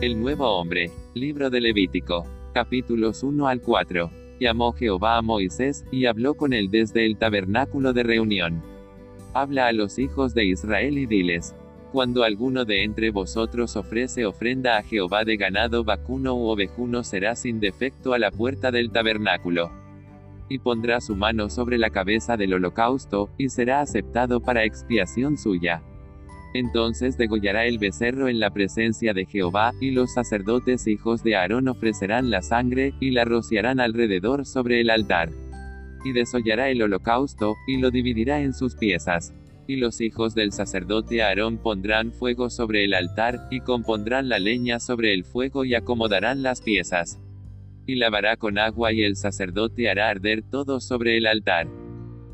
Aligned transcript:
El 0.00 0.20
nuevo 0.20 0.46
hombre. 0.56 0.92
Libro 1.14 1.50
de 1.50 1.60
Levítico. 1.60 2.24
Capítulos 2.54 3.24
1 3.24 3.48
al 3.48 3.60
4. 3.60 4.08
Llamó 4.38 4.72
Jehová 4.72 5.16
a 5.16 5.22
Moisés, 5.22 5.84
y 5.90 6.06
habló 6.06 6.34
con 6.34 6.52
él 6.52 6.70
desde 6.70 7.04
el 7.04 7.16
tabernáculo 7.16 7.92
de 7.92 8.04
reunión. 8.04 8.62
Habla 9.34 9.66
a 9.66 9.72
los 9.72 9.98
hijos 9.98 10.34
de 10.34 10.44
Israel 10.44 10.98
y 10.98 11.06
diles. 11.06 11.56
Cuando 11.90 12.22
alguno 12.22 12.64
de 12.64 12.84
entre 12.84 13.10
vosotros 13.10 13.74
ofrece 13.74 14.24
ofrenda 14.24 14.78
a 14.78 14.84
Jehová 14.84 15.24
de 15.24 15.36
ganado 15.36 15.82
vacuno 15.82 16.36
u 16.36 16.46
ovejuno 16.46 17.02
será 17.02 17.34
sin 17.34 17.58
defecto 17.58 18.12
a 18.12 18.20
la 18.20 18.30
puerta 18.30 18.70
del 18.70 18.92
tabernáculo. 18.92 19.72
Y 20.48 20.60
pondrá 20.60 21.00
su 21.00 21.16
mano 21.16 21.50
sobre 21.50 21.76
la 21.76 21.90
cabeza 21.90 22.36
del 22.36 22.54
holocausto, 22.54 23.30
y 23.36 23.48
será 23.48 23.80
aceptado 23.80 24.38
para 24.38 24.62
expiación 24.62 25.36
suya. 25.36 25.82
Entonces 26.54 27.18
degollará 27.18 27.66
el 27.66 27.78
becerro 27.78 28.28
en 28.28 28.40
la 28.40 28.50
presencia 28.50 29.12
de 29.12 29.26
Jehová, 29.26 29.72
y 29.80 29.90
los 29.90 30.14
sacerdotes 30.14 30.86
hijos 30.86 31.22
de 31.22 31.36
Aarón 31.36 31.68
ofrecerán 31.68 32.30
la 32.30 32.42
sangre, 32.42 32.94
y 33.00 33.10
la 33.10 33.24
rociarán 33.24 33.80
alrededor 33.80 34.46
sobre 34.46 34.80
el 34.80 34.90
altar. 34.90 35.30
Y 36.04 36.12
desollará 36.12 36.70
el 36.70 36.82
holocausto, 36.82 37.56
y 37.66 37.78
lo 37.78 37.90
dividirá 37.90 38.40
en 38.40 38.54
sus 38.54 38.76
piezas. 38.76 39.34
Y 39.66 39.76
los 39.76 40.00
hijos 40.00 40.34
del 40.34 40.52
sacerdote 40.52 41.22
Aarón 41.22 41.58
pondrán 41.58 42.12
fuego 42.12 42.48
sobre 42.48 42.84
el 42.84 42.94
altar, 42.94 43.46
y 43.50 43.60
compondrán 43.60 44.30
la 44.30 44.38
leña 44.38 44.80
sobre 44.80 45.12
el 45.12 45.24
fuego 45.24 45.66
y 45.66 45.74
acomodarán 45.74 46.42
las 46.42 46.62
piezas. 46.62 47.20
Y 47.86 47.96
lavará 47.96 48.36
con 48.36 48.58
agua 48.58 48.92
y 48.92 49.02
el 49.02 49.16
sacerdote 49.16 49.90
hará 49.90 50.08
arder 50.08 50.42
todo 50.42 50.80
sobre 50.80 51.18
el 51.18 51.26
altar. 51.26 51.68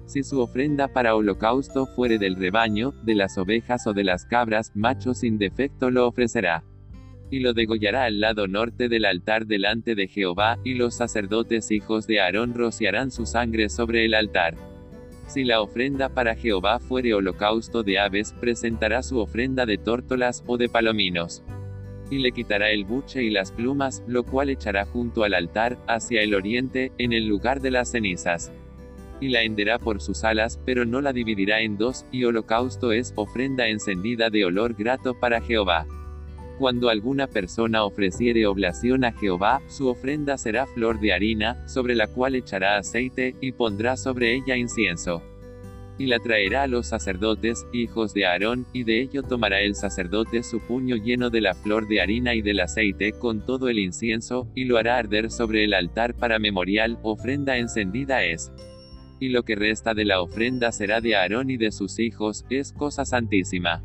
Si 0.06 0.22
su 0.22 0.40
ofrenda 0.40 0.88
para 0.88 1.16
holocausto 1.16 1.86
fuere 1.86 2.18
del 2.18 2.36
rebaño, 2.36 2.92
de 3.02 3.14
las 3.14 3.38
ovejas 3.38 3.86
o 3.86 3.94
de 3.94 4.04
las 4.04 4.26
cabras, 4.26 4.70
macho 4.74 5.14
sin 5.14 5.38
defecto 5.38 5.90
lo 5.90 6.06
ofrecerá. 6.06 6.62
Y 7.30 7.40
lo 7.40 7.54
degollará 7.54 8.04
al 8.04 8.20
lado 8.20 8.46
norte 8.46 8.88
del 8.88 9.06
altar 9.06 9.46
delante 9.46 9.94
de 9.94 10.06
Jehová, 10.06 10.58
y 10.62 10.74
los 10.74 10.94
sacerdotes 10.94 11.70
hijos 11.70 12.06
de 12.06 12.20
Aarón 12.20 12.52
rociarán 12.54 13.10
su 13.10 13.24
sangre 13.24 13.70
sobre 13.70 14.04
el 14.04 14.12
altar. 14.12 14.54
Si 15.26 15.42
la 15.42 15.62
ofrenda 15.62 16.10
para 16.10 16.36
Jehová 16.36 16.80
fuere 16.80 17.14
holocausto 17.14 17.82
de 17.82 17.98
aves, 17.98 18.34
presentará 18.38 19.02
su 19.02 19.18
ofrenda 19.18 19.64
de 19.64 19.78
tórtolas 19.78 20.44
o 20.46 20.58
de 20.58 20.68
palominos. 20.68 21.42
Y 22.10 22.18
le 22.18 22.32
quitará 22.32 22.70
el 22.70 22.84
buche 22.84 23.24
y 23.24 23.30
las 23.30 23.52
plumas, 23.52 24.04
lo 24.06 24.22
cual 24.24 24.50
echará 24.50 24.84
junto 24.84 25.24
al 25.24 25.32
altar, 25.32 25.78
hacia 25.88 26.20
el 26.20 26.34
oriente, 26.34 26.92
en 26.98 27.14
el 27.14 27.26
lugar 27.26 27.62
de 27.62 27.70
las 27.70 27.90
cenizas 27.90 28.52
y 29.20 29.28
la 29.28 29.42
henderá 29.42 29.78
por 29.78 30.00
sus 30.00 30.24
alas, 30.24 30.60
pero 30.64 30.84
no 30.84 31.00
la 31.00 31.12
dividirá 31.12 31.60
en 31.60 31.76
dos, 31.76 32.06
y 32.10 32.24
holocausto 32.24 32.92
es 32.92 33.12
ofrenda 33.16 33.68
encendida 33.68 34.30
de 34.30 34.44
olor 34.44 34.74
grato 34.74 35.14
para 35.18 35.40
Jehová. 35.40 35.86
Cuando 36.58 36.88
alguna 36.88 37.26
persona 37.26 37.84
ofreciere 37.84 38.46
oblación 38.46 39.04
a 39.04 39.12
Jehová, 39.12 39.60
su 39.68 39.88
ofrenda 39.88 40.38
será 40.38 40.66
flor 40.66 41.00
de 41.00 41.12
harina, 41.12 41.66
sobre 41.66 41.94
la 41.96 42.06
cual 42.06 42.36
echará 42.36 42.76
aceite, 42.76 43.34
y 43.40 43.52
pondrá 43.52 43.96
sobre 43.96 44.34
ella 44.34 44.56
incienso. 44.56 45.22
Y 45.98 46.06
la 46.06 46.18
traerá 46.18 46.62
a 46.62 46.66
los 46.66 46.88
sacerdotes, 46.88 47.66
hijos 47.72 48.14
de 48.14 48.26
Aarón, 48.26 48.66
y 48.72 48.84
de 48.84 49.00
ello 49.00 49.22
tomará 49.22 49.60
el 49.60 49.74
sacerdote 49.74 50.42
su 50.42 50.60
puño 50.60 50.96
lleno 50.96 51.30
de 51.30 51.40
la 51.40 51.54
flor 51.54 51.88
de 51.88 52.00
harina 52.00 52.34
y 52.34 52.42
del 52.42 52.60
aceite, 52.60 53.12
con 53.12 53.44
todo 53.44 53.68
el 53.68 53.78
incienso, 53.78 54.48
y 54.54 54.64
lo 54.64 54.76
hará 54.76 54.96
arder 54.96 55.30
sobre 55.30 55.64
el 55.64 55.74
altar 55.74 56.14
para 56.14 56.38
memorial, 56.38 56.98
ofrenda 57.02 57.58
encendida 57.58 58.24
es 58.24 58.52
y 59.24 59.30
lo 59.30 59.42
que 59.42 59.56
resta 59.56 59.94
de 59.94 60.04
la 60.04 60.20
ofrenda 60.20 60.70
será 60.70 61.00
de 61.00 61.16
Aarón 61.16 61.48
y 61.48 61.56
de 61.56 61.72
sus 61.72 61.98
hijos, 61.98 62.44
es 62.50 62.74
cosa 62.74 63.06
santísima. 63.06 63.82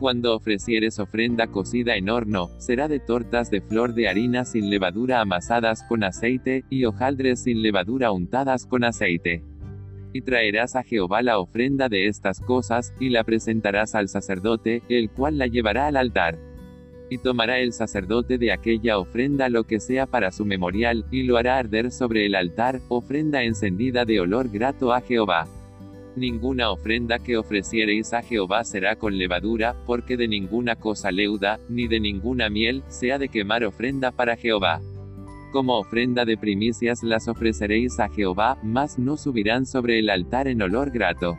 Cuando 0.00 0.34
ofrecieres 0.34 0.98
ofrenda 0.98 1.46
cocida 1.46 1.94
en 1.94 2.10
horno, 2.10 2.48
será 2.58 2.88
de 2.88 2.98
tortas 2.98 3.48
de 3.48 3.60
flor 3.60 3.94
de 3.94 4.08
harina 4.08 4.44
sin 4.44 4.68
levadura 4.68 5.20
amasadas 5.20 5.84
con 5.88 6.02
aceite, 6.02 6.64
y 6.68 6.84
hojaldres 6.84 7.44
sin 7.44 7.62
levadura 7.62 8.10
untadas 8.10 8.66
con 8.66 8.82
aceite. 8.82 9.44
Y 10.12 10.22
traerás 10.22 10.74
a 10.74 10.82
Jehová 10.82 11.22
la 11.22 11.38
ofrenda 11.38 11.88
de 11.88 12.08
estas 12.08 12.40
cosas, 12.40 12.92
y 12.98 13.10
la 13.10 13.22
presentarás 13.22 13.94
al 13.94 14.08
sacerdote, 14.08 14.82
el 14.88 15.10
cual 15.10 15.38
la 15.38 15.46
llevará 15.46 15.86
al 15.86 15.96
altar. 15.96 16.40
Y 17.08 17.18
tomará 17.18 17.58
el 17.58 17.72
sacerdote 17.72 18.38
de 18.38 18.52
aquella 18.52 18.98
ofrenda 18.98 19.48
lo 19.48 19.64
que 19.64 19.78
sea 19.80 20.06
para 20.06 20.32
su 20.32 20.44
memorial, 20.44 21.04
y 21.10 21.22
lo 21.22 21.36
hará 21.36 21.58
arder 21.58 21.92
sobre 21.92 22.26
el 22.26 22.34
altar, 22.34 22.80
ofrenda 22.88 23.44
encendida 23.44 24.04
de 24.04 24.20
olor 24.20 24.48
grato 24.48 24.92
a 24.92 25.00
Jehová. 25.00 25.46
Ninguna 26.16 26.70
ofrenda 26.70 27.18
que 27.18 27.36
ofreciereis 27.36 28.12
a 28.12 28.22
Jehová 28.22 28.64
será 28.64 28.96
con 28.96 29.18
levadura, 29.18 29.76
porque 29.86 30.16
de 30.16 30.26
ninguna 30.26 30.74
cosa 30.76 31.12
leuda, 31.12 31.60
ni 31.68 31.86
de 31.86 32.00
ninguna 32.00 32.48
miel, 32.48 32.82
sea 32.88 33.18
de 33.18 33.28
quemar 33.28 33.64
ofrenda 33.64 34.10
para 34.10 34.36
Jehová. 34.36 34.80
Como 35.52 35.78
ofrenda 35.78 36.24
de 36.24 36.36
primicias 36.36 37.02
las 37.02 37.28
ofreceréis 37.28 38.00
a 38.00 38.08
Jehová, 38.08 38.58
mas 38.62 38.98
no 38.98 39.16
subirán 39.16 39.66
sobre 39.66 39.98
el 39.98 40.10
altar 40.10 40.48
en 40.48 40.62
olor 40.62 40.90
grato 40.90 41.38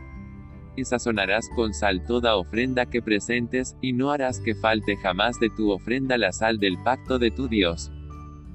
y 0.78 0.86
sazonarás 0.86 1.50
con 1.56 1.74
sal 1.74 2.06
toda 2.06 2.38
ofrenda 2.38 2.86
que 2.86 3.02
presentes, 3.02 3.76
y 3.82 3.92
no 3.92 4.12
harás 4.12 4.40
que 4.40 4.56
falte 4.56 4.96
jamás 4.96 5.40
de 5.42 5.50
tu 5.50 5.72
ofrenda 5.72 6.18
la 6.18 6.32
sal 6.32 6.60
del 6.60 6.78
pacto 6.84 7.20
de 7.20 7.32
tu 7.32 7.50
Dios. 7.50 7.92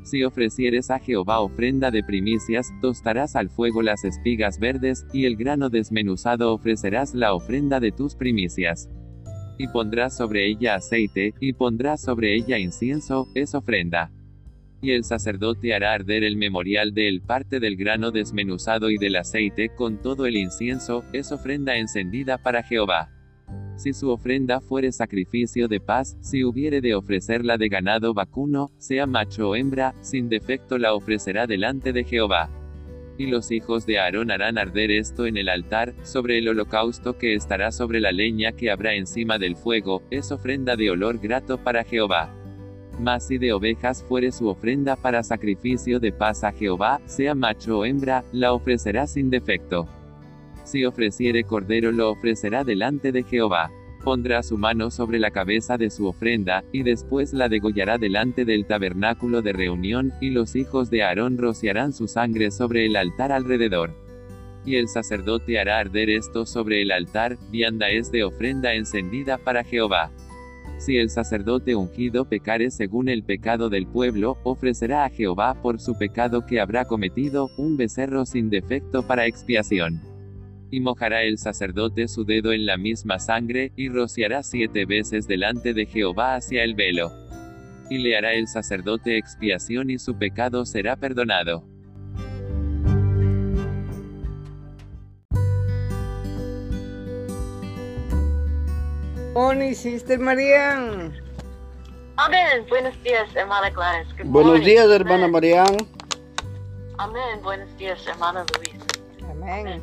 Si 0.04 0.24
ofrecieres 0.24 0.90
a 0.90 0.98
Jehová 0.98 1.40
ofrenda 1.40 1.90
de 1.90 2.02
primicias, 2.02 2.70
tostarás 2.80 3.36
al 3.36 3.50
fuego 3.50 3.82
las 3.82 4.04
espigas 4.04 4.58
verdes, 4.58 5.04
y 5.12 5.26
el 5.26 5.36
grano 5.36 5.68
desmenuzado 5.68 6.54
ofrecerás 6.54 7.14
la 7.14 7.34
ofrenda 7.34 7.80
de 7.80 7.92
tus 7.92 8.14
primicias. 8.14 8.88
Y 9.58 9.68
pondrás 9.68 10.16
sobre 10.16 10.46
ella 10.48 10.76
aceite, 10.76 11.34
y 11.40 11.52
pondrás 11.52 12.00
sobre 12.00 12.34
ella 12.34 12.58
incienso, 12.58 13.28
es 13.34 13.54
ofrenda 13.54 14.10
y 14.82 14.90
el 14.90 15.04
sacerdote 15.04 15.74
hará 15.74 15.94
arder 15.94 16.24
el 16.24 16.36
memorial 16.36 16.92
de 16.92 17.08
él 17.08 17.22
parte 17.22 17.60
del 17.60 17.76
grano 17.76 18.10
desmenuzado 18.10 18.90
y 18.90 18.98
del 18.98 19.16
aceite 19.16 19.70
con 19.70 20.02
todo 20.02 20.26
el 20.26 20.36
incienso, 20.36 21.04
es 21.12 21.30
ofrenda 21.30 21.76
encendida 21.76 22.36
para 22.36 22.64
Jehová. 22.64 23.08
Si 23.76 23.92
su 23.92 24.10
ofrenda 24.10 24.60
fuere 24.60 24.90
sacrificio 24.90 25.68
de 25.68 25.80
paz, 25.80 26.16
si 26.20 26.42
hubiere 26.42 26.80
de 26.80 26.96
ofrecerla 26.96 27.58
de 27.58 27.68
ganado 27.68 28.12
vacuno, 28.12 28.72
sea 28.78 29.06
macho 29.06 29.50
o 29.50 29.56
hembra, 29.56 29.94
sin 30.02 30.28
defecto 30.28 30.78
la 30.78 30.94
ofrecerá 30.94 31.46
delante 31.46 31.92
de 31.92 32.04
Jehová. 32.04 32.50
Y 33.18 33.26
los 33.26 33.52
hijos 33.52 33.86
de 33.86 34.00
Aarón 34.00 34.32
harán 34.32 34.58
arder 34.58 34.90
esto 34.90 35.26
en 35.26 35.36
el 35.36 35.48
altar, 35.48 35.94
sobre 36.02 36.38
el 36.38 36.48
holocausto 36.48 37.18
que 37.18 37.34
estará 37.34 37.70
sobre 37.70 38.00
la 38.00 38.10
leña 38.10 38.52
que 38.52 38.70
habrá 38.70 38.94
encima 38.94 39.38
del 39.38 39.54
fuego, 39.54 40.02
es 40.10 40.32
ofrenda 40.32 40.74
de 40.74 40.90
olor 40.90 41.18
grato 41.18 41.58
para 41.58 41.84
Jehová. 41.84 42.41
Mas 42.98 43.26
si 43.26 43.38
de 43.38 43.52
ovejas 43.52 44.04
fuere 44.08 44.32
su 44.32 44.48
ofrenda 44.48 44.96
para 44.96 45.22
sacrificio 45.22 45.98
de 45.98 46.12
paz 46.12 46.44
a 46.44 46.52
Jehová, 46.52 47.00
sea 47.06 47.34
macho 47.34 47.78
o 47.78 47.84
hembra, 47.84 48.24
la 48.32 48.52
ofrecerá 48.52 49.06
sin 49.06 49.30
defecto. 49.30 49.88
Si 50.64 50.84
ofreciere 50.84 51.44
cordero 51.44 51.90
lo 51.90 52.10
ofrecerá 52.10 52.64
delante 52.64 53.12
de 53.12 53.24
Jehová. 53.24 53.70
Pondrá 54.04 54.42
su 54.42 54.58
mano 54.58 54.90
sobre 54.90 55.20
la 55.20 55.30
cabeza 55.30 55.78
de 55.78 55.88
su 55.88 56.06
ofrenda, 56.06 56.64
y 56.72 56.82
después 56.82 57.32
la 57.32 57.48
degollará 57.48 57.98
delante 57.98 58.44
del 58.44 58.66
tabernáculo 58.66 59.42
de 59.42 59.52
reunión, 59.52 60.12
y 60.20 60.30
los 60.30 60.56
hijos 60.56 60.90
de 60.90 61.04
Aarón 61.04 61.38
rociarán 61.38 61.92
su 61.92 62.08
sangre 62.08 62.50
sobre 62.50 62.86
el 62.86 62.96
altar 62.96 63.30
alrededor. 63.30 63.94
Y 64.64 64.76
el 64.76 64.88
sacerdote 64.88 65.58
hará 65.58 65.78
arder 65.78 66.10
esto 66.10 66.46
sobre 66.46 66.82
el 66.82 66.90
altar, 66.90 67.36
vianda 67.50 67.90
es 67.90 68.10
de 68.10 68.24
ofrenda 68.24 68.74
encendida 68.74 69.38
para 69.38 69.64
Jehová. 69.64 70.10
Si 70.84 70.96
el 70.96 71.10
sacerdote 71.10 71.76
ungido 71.76 72.24
pecare 72.24 72.72
según 72.72 73.08
el 73.08 73.22
pecado 73.22 73.70
del 73.70 73.86
pueblo, 73.86 74.38
ofrecerá 74.42 75.04
a 75.04 75.10
Jehová 75.10 75.62
por 75.62 75.78
su 75.78 75.96
pecado 75.96 76.44
que 76.44 76.60
habrá 76.60 76.86
cometido, 76.86 77.50
un 77.56 77.76
becerro 77.76 78.26
sin 78.26 78.50
defecto 78.50 79.06
para 79.06 79.26
expiación. 79.26 80.00
Y 80.72 80.80
mojará 80.80 81.22
el 81.22 81.38
sacerdote 81.38 82.08
su 82.08 82.24
dedo 82.24 82.52
en 82.52 82.66
la 82.66 82.78
misma 82.78 83.20
sangre, 83.20 83.70
y 83.76 83.90
rociará 83.90 84.42
siete 84.42 84.84
veces 84.84 85.28
delante 85.28 85.72
de 85.72 85.86
Jehová 85.86 86.34
hacia 86.34 86.64
el 86.64 86.74
velo. 86.74 87.12
Y 87.88 87.98
le 87.98 88.16
hará 88.16 88.34
el 88.34 88.48
sacerdote 88.48 89.16
expiación 89.18 89.88
y 89.88 90.00
su 90.00 90.18
pecado 90.18 90.66
será 90.66 90.96
perdonado. 90.96 91.71
Morning, 99.34 99.74
Sister 99.74 100.18
Marian. 100.18 101.12
Amén. 102.16 102.66
Buenos 102.68 103.02
días, 103.02 103.34
hermana 103.34 103.70
Gladys. 103.70 104.08
Good 104.18 104.26
Buenos 104.26 104.52
morning. 104.52 104.66
días, 104.66 104.90
hermana 104.90 105.24
Amén. 105.24 105.30
Marian. 105.32 105.76
Amén. 106.98 107.42
Buenos 107.42 107.74
días, 107.78 108.06
hermana 108.06 108.44
Luis. 108.58 108.74
Amén. 109.30 109.82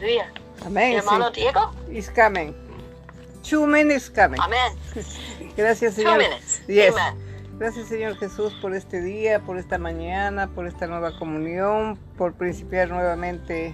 Día. 0.00 0.32
Amén. 0.66 0.96
Hermano 0.96 1.28
sí. 1.32 1.42
Diego. 1.42 1.70
It's 1.90 2.10
coming. 2.10 2.52
Two 3.48 3.64
minutes 3.66 4.10
coming. 4.10 4.40
Amén. 4.40 4.72
Gracias, 5.56 5.94
Two 5.94 6.02
Señor. 6.02 6.18
minutes. 6.18 6.66
Yes. 6.66 6.96
Amen. 6.96 7.22
Gracias, 7.58 7.86
Señor 7.86 8.16
Jesús, 8.16 8.52
por 8.60 8.74
este 8.74 9.00
día, 9.00 9.38
por 9.38 9.56
esta 9.56 9.78
mañana, 9.78 10.48
por 10.48 10.66
esta 10.66 10.88
nueva 10.88 11.16
comunión, 11.16 11.96
por 12.18 12.34
principiar 12.34 12.88
nuevamente 12.88 13.72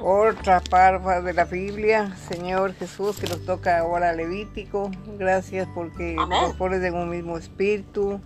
Otra 0.00 0.60
parva 0.60 1.20
de 1.20 1.32
la 1.32 1.44
Biblia, 1.44 2.14
Señor 2.28 2.72
Jesús, 2.74 3.18
que 3.18 3.26
nos 3.26 3.44
toca 3.44 3.78
ahora 3.80 4.12
Levítico. 4.12 4.90
Gracias 5.18 5.66
porque 5.74 6.14
Amén. 6.18 6.38
nos 6.42 6.54
pones 6.54 6.82
en 6.84 6.94
un 6.94 7.08
mismo 7.10 7.36
espíritu. 7.36 8.20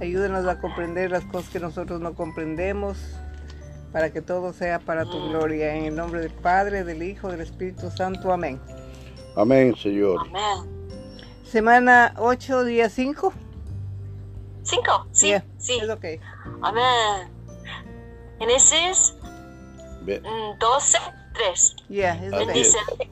Ayúdanos 0.00 0.46
a 0.46 0.58
comprender 0.60 1.10
las 1.12 1.24
cosas 1.24 1.50
que 1.50 1.60
nosotros 1.60 2.00
no 2.00 2.14
comprendemos, 2.14 2.98
para 3.92 4.10
que 4.12 4.20
todo 4.20 4.52
sea 4.52 4.80
para 4.80 5.04
tu 5.04 5.16
Mm. 5.18 5.28
gloria. 5.30 5.74
En 5.76 5.84
el 5.84 5.94
nombre 5.96 6.20
del 6.20 6.32
Padre, 6.32 6.82
del 6.82 7.02
Hijo, 7.02 7.28
del 7.30 7.40
Espíritu 7.40 7.88
Santo. 7.90 8.32
Amén. 8.32 8.60
Amén, 9.36 9.76
Señor. 9.76 10.18
Amén. 10.28 10.90
Semana 11.44 12.14
8, 12.18 12.64
día 12.64 12.88
5. 12.90 13.32
Cinco. 14.64 15.06
Sí, 15.12 15.32
sí. 15.58 15.78
Es 15.80 15.88
ok. 15.88 16.04
Amén. 16.62 17.30
Génesis 18.40 19.14
Ve- 19.14 19.15
mm, 19.15 19.15
12, 20.60 20.98
3. 21.34 21.76
Ya, 21.88 22.14
es 22.14 22.32
Así 22.32 22.42
ok. 22.44 22.50
es. 22.50 22.74
Bendice- 22.74 23.08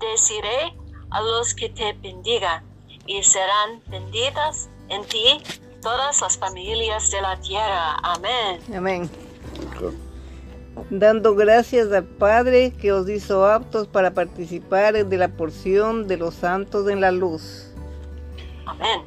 bendeciré 0.00 0.74
a 1.10 1.20
los 1.22 1.54
que 1.54 1.68
te 1.70 1.92
bendigan 2.02 2.62
y 3.06 3.22
serán 3.22 3.82
benditas 3.88 4.68
en 4.88 5.02
ti 5.04 5.42
todas 5.82 6.20
las 6.20 6.36
familias 6.38 7.10
de 7.10 7.20
la 7.22 7.38
tierra. 7.40 7.96
Amén. 8.02 8.60
Amén. 8.76 9.10
Dando 10.90 11.34
gracias 11.34 11.90
al 11.92 12.04
Padre 12.04 12.72
que 12.72 12.92
os 12.92 13.08
hizo 13.08 13.44
aptos 13.46 13.88
para 13.88 14.12
participar 14.14 15.04
de 15.06 15.16
la 15.16 15.28
porción 15.28 16.06
de 16.06 16.16
los 16.16 16.34
santos 16.34 16.88
en 16.88 17.00
la 17.00 17.10
luz. 17.10 17.72
Amén. 18.66 19.02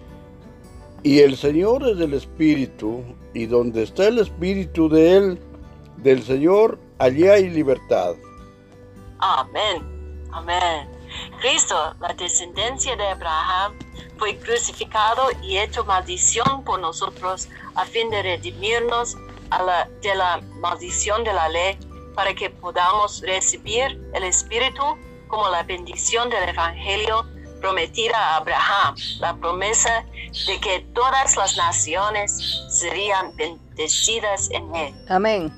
Y 1.04 1.19
el 1.19 1.36
Señor 1.38 1.88
es 1.88 2.00
el 2.00 2.13
Espíritu, 2.13 3.01
y 3.34 3.45
donde 3.45 3.84
está 3.84 4.07
el 4.07 4.19
Espíritu 4.19 4.89
de 4.89 5.16
Él, 5.18 5.39
del 5.98 6.22
Señor, 6.24 6.77
allí 7.01 7.27
hay 7.27 7.50
libertad. 7.50 8.15
Amén. 9.19 9.83
Amén. 10.31 10.88
Cristo, 11.42 11.95
la 12.00 12.13
descendencia 12.13 12.95
de 12.95 13.07
Abraham, 13.07 13.77
fue 14.18 14.38
crucificado 14.38 15.30
y 15.42 15.57
hecho 15.57 15.83
maldición 15.83 16.63
por 16.63 16.80
nosotros 16.80 17.50
a 17.75 17.86
fin 17.86 18.09
de 18.12 18.21
redimirnos 18.21 19.18
de 20.01 20.15
la 20.15 20.42
maldición 20.59 21.24
de 21.24 21.33
la 21.33 21.50
ley 21.50 21.77
para 22.15 22.33
que 22.33 22.50
podamos 22.50 23.21
recibir 23.21 24.00
el 24.13 24.24
Espíritu 24.24 24.83
como 25.27 25.50
la 25.50 25.63
bendición 25.63 26.30
del 26.30 26.50
Evangelio 26.50 27.25
prometida 27.62 28.18
a 28.18 28.38
Abraham, 28.38 28.96
la 29.19 29.36
promesa 29.38 30.04
de 30.48 30.60
que 30.60 30.86
todas 30.94 31.38
las 31.38 31.56
naciones 31.56 32.31
serían 32.69 33.36
bendecidas 33.38 34.50
en 34.52 34.75
él. 34.75 34.94
Amén. 35.08 35.54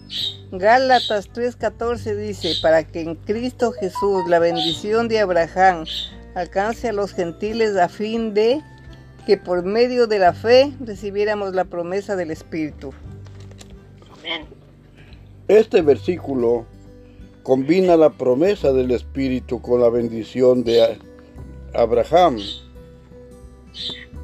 Gálatas 0.51 1.29
3:14 1.33 2.15
dice, 2.15 2.53
para 2.61 2.83
que 2.83 3.01
en 3.01 3.15
Cristo 3.15 3.71
Jesús 3.71 4.27
la 4.27 4.39
bendición 4.39 5.07
de 5.07 5.19
Abraham 5.19 5.85
alcance 6.35 6.89
a 6.89 6.93
los 6.93 7.13
gentiles 7.13 7.75
a 7.77 7.89
fin 7.89 8.33
de 8.33 8.61
que 9.25 9.37
por 9.37 9.63
medio 9.63 10.05
de 10.05 10.19
la 10.19 10.33
fe 10.33 10.73
recibiéramos 10.79 11.55
la 11.55 11.65
promesa 11.65 12.15
del 12.15 12.31
Espíritu. 12.31 12.93
Amén. 14.19 14.45
Este 15.47 15.81
versículo 15.81 16.65
combina 17.43 17.97
la 17.97 18.09
promesa 18.09 18.71
del 18.73 18.91
Espíritu 18.91 19.61
con 19.61 19.81
la 19.81 19.89
bendición 19.89 20.63
de 20.63 20.97
Abraham. 21.73 22.39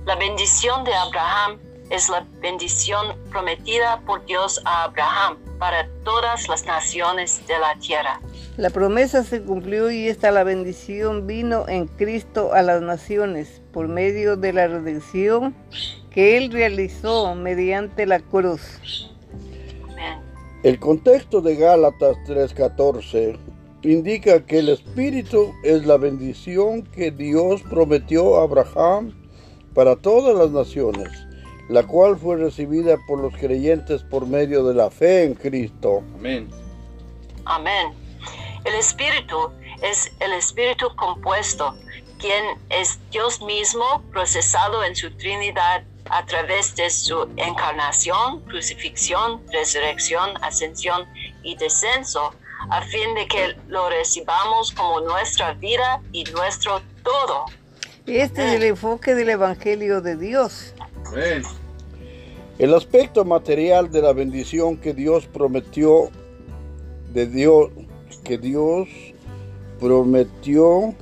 La 0.06 0.16
bendición 0.16 0.84
de 0.84 0.94
Abraham 0.94 1.60
es 1.90 2.10
la 2.10 2.26
bendición 2.42 3.16
prometida 3.32 4.02
por 4.06 4.26
Dios 4.26 4.62
a 4.66 4.84
Abraham 4.84 5.38
para 5.58 5.88
todas 6.04 6.48
las 6.48 6.66
naciones 6.66 7.46
de 7.48 7.60
la 7.60 7.76
tierra. 7.80 8.20
La 8.58 8.70
promesa 8.70 9.24
se 9.24 9.42
cumplió 9.42 9.90
y 9.90 10.08
esta 10.08 10.32
la 10.32 10.44
bendición 10.44 11.28
vino 11.28 11.68
en 11.68 11.88
Cristo 11.88 12.54
a 12.54 12.62
las 12.62 12.82
naciones 12.82 13.62
por 13.74 13.88
medio 13.88 14.36
de 14.36 14.54
la 14.54 14.68
redención 14.68 15.56
que 16.12 16.38
Él 16.38 16.52
realizó 16.52 17.36
mediante 17.36 18.06
la 18.06 18.20
cruz. 18.20 19.12
Amén. 19.84 20.20
El 20.64 20.80
contexto 20.80 21.42
de 21.42 21.56
Gálatas 21.56 22.18
3:14 22.28 23.49
indica 23.84 24.46
que 24.46 24.60
el 24.60 24.70
Espíritu 24.70 25.54
es 25.64 25.86
la 25.86 25.98
bendición 25.98 26.84
que 26.84 27.12
Dios 27.12 27.62
prometió 27.70 28.40
a 28.40 28.44
Abraham 28.44 29.14
para 29.74 29.96
todas 29.96 30.36
las 30.36 30.52
naciones, 30.52 31.10
la 31.70 31.84
cual 31.84 32.18
fue 32.18 32.38
recibida 32.38 32.98
por 33.08 33.20
los 33.20 33.34
creyentes 33.36 34.04
por 34.04 34.28
medio 34.28 34.64
de 34.64 34.74
la 34.74 34.90
fe 34.90 35.24
en 35.24 35.36
Cristo. 35.36 36.04
Amén. 36.16 36.50
Amén. 37.46 37.94
El 38.66 38.74
Espíritu 38.76 39.52
es 39.82 40.12
el 40.20 40.34
Espíritu 40.34 40.94
compuesto, 40.96 41.74
quien 42.20 42.44
es 42.70 43.00
Dios 43.12 43.42
mismo 43.42 44.04
procesado 44.12 44.84
en 44.84 44.96
su 44.96 45.10
Trinidad 45.12 45.84
a 46.10 46.26
través 46.26 46.76
de 46.76 46.90
su 46.90 47.30
encarnación, 47.38 48.42
crucifixión, 48.42 49.42
resurrección, 49.54 50.32
ascensión 50.42 51.08
y 51.44 51.56
descenso, 51.56 52.34
a 52.70 52.82
fin 52.84 53.14
de 53.16 53.28
que 53.28 53.56
lo 53.68 53.90
recibamos 53.90 54.72
como 54.72 55.02
nuestra 55.02 55.54
vida 55.54 56.02
y 56.12 56.24
nuestro 56.26 56.82
todo. 57.04 57.46
Este 58.06 58.48
es 58.48 58.54
el 58.56 58.64
enfoque 58.64 59.14
del 59.16 59.30
Evangelio 59.30 60.02
de 60.02 60.16
Dios. 60.18 60.74
Amén. 61.06 61.44
El 62.58 62.74
aspecto 62.74 63.24
material 63.24 63.90
de 63.92 64.02
la 64.02 64.12
bendición 64.14 64.78
que 64.78 64.94
Dios 64.94 65.26
prometió 65.28 66.10
de 67.14 67.26
Dios 67.26 67.70
que 68.24 68.38
Dios 68.38 68.88
prometió 69.80 70.94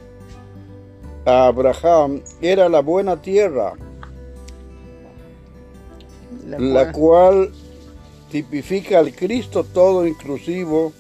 a 1.26 1.48
Abraham 1.48 2.22
era 2.42 2.70
la 2.70 2.82
buena 2.82 3.22
tierra, 3.22 3.74
La 6.46 6.60
la 6.60 6.92
cual- 6.92 7.50
cual 7.50 7.54
tipifica 8.32 9.00
al 9.00 9.14
Cristo 9.14 9.64
todo 9.64 10.06
inclusivo 10.06 10.94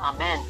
Amén. 0.00 0.40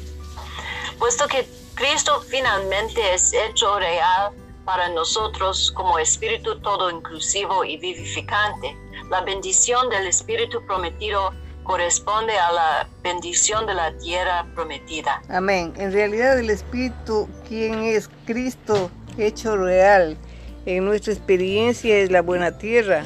Puesto 0.97 1.27
que 1.27 1.47
Cristo 1.75 2.21
finalmente 2.29 3.13
es 3.13 3.33
hecho 3.33 3.79
real 3.79 4.31
para 4.65 4.89
nosotros 4.89 5.71
como 5.75 5.97
Espíritu 5.99 6.59
todo 6.59 6.89
inclusivo 6.89 7.65
y 7.65 7.77
vivificante, 7.77 8.75
la 9.09 9.21
bendición 9.21 9.89
del 9.89 10.07
Espíritu 10.07 10.65
prometido 10.65 11.33
corresponde 11.63 12.37
a 12.37 12.51
la 12.51 12.87
bendición 13.03 13.65
de 13.65 13.73
la 13.73 13.91
tierra 13.97 14.45
prometida. 14.55 15.21
Amén. 15.29 15.73
En 15.77 15.91
realidad 15.91 16.39
el 16.39 16.49
Espíritu, 16.49 17.27
quien 17.47 17.83
es 17.83 18.09
Cristo 18.25 18.89
hecho 19.17 19.57
real, 19.57 20.17
en 20.65 20.85
nuestra 20.85 21.13
experiencia 21.13 21.97
es 21.97 22.11
la 22.11 22.21
buena 22.21 22.57
tierra, 22.57 23.03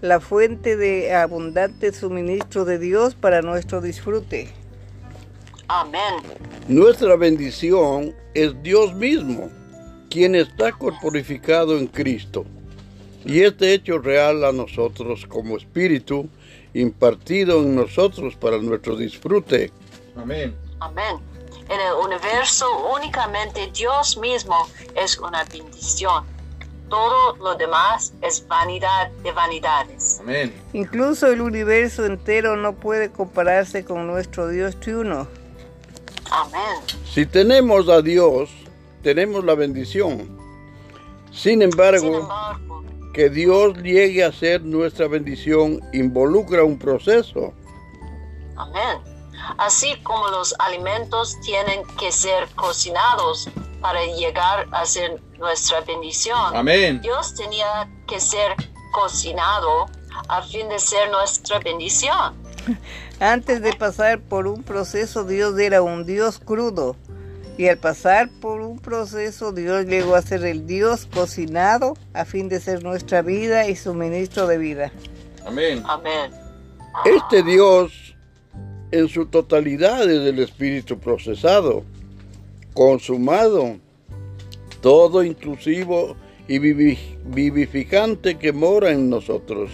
la 0.00 0.20
fuente 0.20 0.76
de 0.76 1.14
abundante 1.14 1.92
suministro 1.92 2.64
de 2.64 2.78
Dios 2.78 3.14
para 3.14 3.42
nuestro 3.42 3.80
disfrute. 3.80 4.52
Amén. 5.68 6.14
Nuestra 6.68 7.16
bendición 7.16 8.14
es 8.34 8.54
Dios 8.62 8.94
mismo, 8.94 9.50
quien 10.10 10.34
está 10.34 10.72
corporificado 10.72 11.78
en 11.78 11.86
Cristo. 11.86 12.44
Y 13.24 13.42
este 13.42 13.72
hecho 13.72 13.98
real 13.98 14.44
a 14.44 14.52
nosotros 14.52 15.26
como 15.26 15.56
espíritu, 15.56 16.28
impartido 16.74 17.60
en 17.60 17.74
nosotros 17.74 18.34
para 18.36 18.58
nuestro 18.58 18.96
disfrute. 18.96 19.72
Amén. 20.16 20.54
Amén. 20.80 21.16
En 21.68 21.80
el 21.80 21.94
universo 22.04 22.66
únicamente 22.94 23.70
Dios 23.72 24.18
mismo 24.18 24.68
es 24.94 25.18
una 25.18 25.44
bendición. 25.44 26.24
Todo 26.90 27.36
lo 27.36 27.54
demás 27.54 28.12
es 28.20 28.46
vanidad 28.46 29.10
de 29.22 29.32
vanidades. 29.32 30.18
Amén. 30.20 30.54
Incluso 30.74 31.28
el 31.28 31.40
universo 31.40 32.04
entero 32.04 32.56
no 32.56 32.74
puede 32.74 33.10
compararse 33.10 33.84
con 33.84 34.06
nuestro 34.06 34.48
Dios 34.48 34.78
triuno. 34.78 35.26
Amén. 36.34 36.82
Si 37.04 37.24
tenemos 37.26 37.88
a 37.88 38.02
Dios, 38.02 38.50
tenemos 39.02 39.44
la 39.44 39.54
bendición. 39.54 40.36
Sin 41.30 41.60
Sin 41.60 41.62
embargo, 41.62 42.18
embargo, 42.18 42.84
que 43.12 43.30
Dios 43.30 43.76
llegue 43.78 44.24
a 44.24 44.32
ser 44.32 44.62
nuestra 44.62 45.06
bendición 45.06 45.80
involucra 45.92 46.64
un 46.64 46.76
proceso. 46.76 47.54
Amén. 48.56 48.98
Así 49.58 49.94
como 50.02 50.26
los 50.28 50.54
alimentos 50.58 51.38
tienen 51.42 51.82
que 51.98 52.10
ser 52.10 52.48
cocinados 52.56 53.48
para 53.80 54.04
llegar 54.04 54.66
a 54.72 54.84
ser 54.86 55.22
nuestra 55.38 55.82
bendición, 55.82 56.56
Amén. 56.56 57.00
Dios 57.00 57.34
tenía 57.36 57.88
que 58.08 58.18
ser 58.18 58.56
cocinado 58.92 59.86
a 60.28 60.42
fin 60.42 60.68
de 60.68 60.80
ser 60.80 61.10
nuestra 61.10 61.60
bendición. 61.60 62.34
Antes 63.20 63.62
de 63.62 63.72
pasar 63.72 64.20
por 64.20 64.46
un 64.46 64.62
proceso, 64.62 65.24
Dios 65.24 65.58
era 65.58 65.82
un 65.82 66.04
Dios 66.04 66.38
crudo. 66.38 66.96
Y 67.56 67.68
al 67.68 67.78
pasar 67.78 68.28
por 68.40 68.60
un 68.60 68.80
proceso, 68.80 69.52
Dios 69.52 69.86
llegó 69.86 70.16
a 70.16 70.22
ser 70.22 70.44
el 70.44 70.66
Dios 70.66 71.06
cocinado 71.06 71.94
a 72.12 72.24
fin 72.24 72.48
de 72.48 72.58
ser 72.58 72.82
nuestra 72.82 73.22
vida 73.22 73.68
y 73.68 73.76
suministro 73.76 74.48
de 74.48 74.58
vida. 74.58 74.92
Amén. 75.46 75.82
Amén. 75.86 76.32
Este 77.04 77.44
Dios 77.44 78.16
en 78.90 79.08
su 79.08 79.26
totalidad 79.26 80.10
es 80.10 80.26
el 80.28 80.40
Espíritu 80.40 80.98
procesado, 80.98 81.84
consumado, 82.72 83.76
todo 84.80 85.22
inclusivo 85.22 86.16
y 86.48 86.58
vivificante 86.58 88.36
que 88.36 88.52
mora 88.52 88.90
en 88.90 89.08
nosotros. 89.08 89.70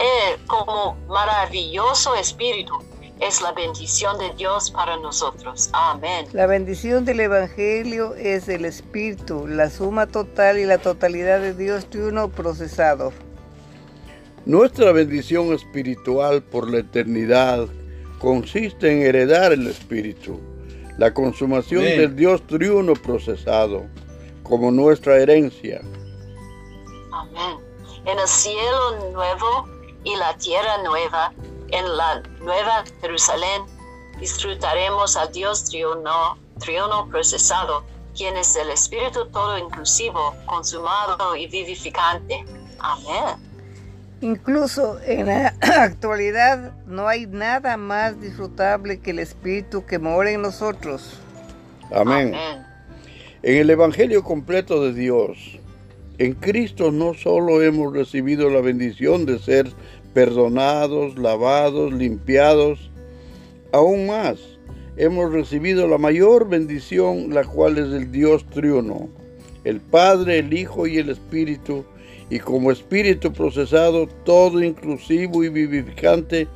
Él, 0.00 0.40
como 0.46 0.96
maravilloso 1.08 2.14
Espíritu, 2.14 2.74
es 3.20 3.42
la 3.42 3.52
bendición 3.52 4.16
de 4.18 4.32
Dios 4.36 4.70
para 4.70 4.96
nosotros. 4.98 5.70
Amén. 5.72 6.26
La 6.32 6.46
bendición 6.46 7.04
del 7.04 7.20
Evangelio 7.20 8.14
es 8.14 8.48
el 8.48 8.64
Espíritu, 8.64 9.46
la 9.46 9.70
suma 9.70 10.06
total 10.06 10.58
y 10.58 10.64
la 10.64 10.78
totalidad 10.78 11.40
de 11.40 11.54
Dios 11.54 11.86
triuno 11.86 12.28
procesado. 12.28 13.12
Nuestra 14.46 14.92
bendición 14.92 15.52
espiritual 15.52 16.42
por 16.42 16.70
la 16.70 16.78
eternidad 16.78 17.66
consiste 18.18 18.90
en 18.90 19.02
heredar 19.02 19.52
el 19.52 19.66
Espíritu, 19.66 20.40
la 20.96 21.12
consumación 21.12 21.82
del 21.82 22.14
Dios 22.14 22.46
triuno 22.46 22.94
procesado, 22.94 23.84
como 24.42 24.70
nuestra 24.70 25.16
herencia. 25.18 25.80
Amén. 27.12 27.58
En 28.06 28.18
el 28.18 28.28
cielo 28.28 29.10
nuevo 29.12 29.77
y 30.04 30.16
la 30.16 30.36
tierra 30.38 30.78
nueva, 30.84 31.32
en 31.68 31.96
la 31.96 32.22
nueva 32.40 32.84
Jerusalén, 33.00 33.62
disfrutaremos 34.18 35.16
al 35.16 35.32
Dios 35.32 35.64
triuno, 35.64 36.38
triuno 36.58 37.08
procesado, 37.08 37.84
quien 38.16 38.36
es 38.36 38.56
el 38.56 38.70
Espíritu 38.70 39.26
todo 39.26 39.58
inclusivo, 39.58 40.34
consumado 40.46 41.36
y 41.36 41.46
vivificante. 41.46 42.44
Amén. 42.78 43.48
Incluso 44.20 44.98
en 45.04 45.26
la 45.26 45.54
actualidad 45.60 46.72
no 46.86 47.06
hay 47.06 47.26
nada 47.26 47.76
más 47.76 48.20
disfrutable 48.20 49.00
que 49.00 49.12
el 49.12 49.20
Espíritu 49.20 49.86
que 49.86 49.98
mora 49.98 50.30
en 50.30 50.42
nosotros. 50.42 51.20
Amén. 51.94 52.34
En 53.42 53.56
el 53.56 53.70
Evangelio 53.70 54.24
completo 54.24 54.82
de 54.82 54.92
Dios, 54.92 55.60
en 56.18 56.34
Cristo 56.34 56.90
no 56.90 57.14
solo 57.14 57.62
hemos 57.62 57.92
recibido 57.92 58.50
la 58.50 58.60
bendición 58.60 59.24
de 59.24 59.38
ser 59.38 59.68
perdonados, 60.14 61.16
lavados, 61.16 61.92
limpiados, 61.92 62.90
aún 63.72 64.08
más, 64.08 64.38
hemos 64.96 65.32
recibido 65.32 65.86
la 65.86 65.96
mayor 65.96 66.48
bendición, 66.48 67.32
la 67.32 67.44
cual 67.44 67.78
es 67.78 67.92
el 67.92 68.10
Dios 68.10 68.44
triuno, 68.50 69.08
el 69.62 69.80
Padre, 69.80 70.40
el 70.40 70.52
Hijo 70.52 70.88
y 70.88 70.98
el 70.98 71.10
Espíritu, 71.10 71.84
y 72.30 72.40
como 72.40 72.72
espíritu 72.72 73.32
procesado, 73.32 74.06
todo 74.24 74.62
inclusivo 74.62 75.44
y 75.44 75.48
vivificante, 75.48 76.48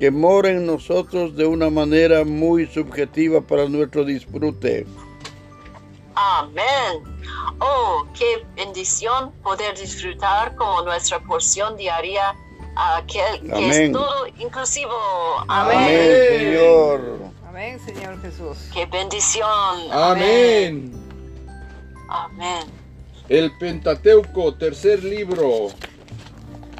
que 0.00 0.10
mora 0.10 0.50
en 0.50 0.66
nosotros 0.66 1.36
de 1.36 1.46
una 1.46 1.70
manera 1.70 2.24
muy 2.24 2.66
subjetiva 2.66 3.40
para 3.40 3.68
nuestro 3.68 4.04
disfrute. 4.04 4.84
Amén. 6.14 7.02
Oh, 7.60 8.06
qué 8.18 8.44
bendición 8.56 9.32
poder 9.42 9.76
disfrutar 9.76 10.54
como 10.56 10.82
nuestra 10.82 11.20
porción 11.20 11.76
diaria 11.76 12.34
aquel 12.76 13.40
que 13.52 13.86
es 13.86 13.92
todo 13.92 14.26
inclusivo. 14.38 14.92
Amén. 15.48 15.76
Amén, 15.76 16.38
Señor. 16.38 17.00
Amén, 17.48 17.80
Señor 17.84 18.20
Jesús. 18.22 18.58
Qué 18.72 18.86
bendición. 18.86 19.92
Amén. 19.92 20.92
Amén. 22.08 22.64
El 23.28 23.56
Pentateuco, 23.58 24.54
tercer 24.54 25.02
libro, 25.02 25.68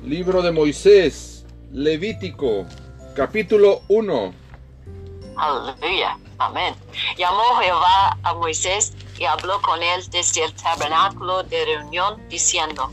libro 0.02 0.42
de 0.42 0.52
Moisés, 0.52 1.46
Levítico, 1.72 2.66
capítulo 3.14 3.80
1. 3.88 4.34
Aleluya, 5.36 6.18
amén. 6.38 6.74
Llamó 7.16 7.42
Jehová 7.60 8.18
a 8.22 8.34
Moisés 8.34 8.92
y 9.18 9.24
habló 9.24 9.60
con 9.62 9.82
él 9.82 10.02
desde 10.10 10.44
el 10.44 10.52
tabernáculo 10.54 11.42
de 11.44 11.64
reunión, 11.64 12.20
diciendo, 12.28 12.90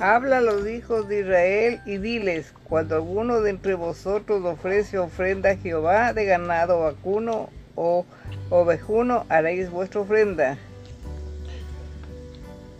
Habla 0.00 0.38
a 0.38 0.40
los 0.40 0.66
hijos 0.66 1.06
de 1.08 1.20
Israel 1.20 1.80
y 1.86 1.98
diles, 1.98 2.52
cuando 2.64 2.96
alguno 2.96 3.40
de 3.40 3.50
entre 3.50 3.74
vosotros 3.74 4.44
ofrece 4.44 4.98
ofrenda 4.98 5.50
a 5.50 5.56
Jehová 5.56 6.12
de 6.12 6.24
ganado 6.24 6.80
vacuno 6.80 7.50
o 7.76 8.04
ovejuno, 8.50 9.26
haréis 9.28 9.70
vuestra 9.70 10.00
ofrenda. 10.00 10.58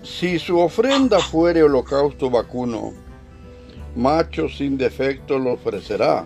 Si 0.02 0.38
su 0.38 0.58
ofrenda 0.58 1.20
fuere 1.20 1.62
holocausto 1.62 2.28
vacuno, 2.28 2.92
macho 3.94 4.48
sin 4.48 4.76
defecto 4.76 5.38
lo 5.38 5.52
ofrecerá. 5.52 6.24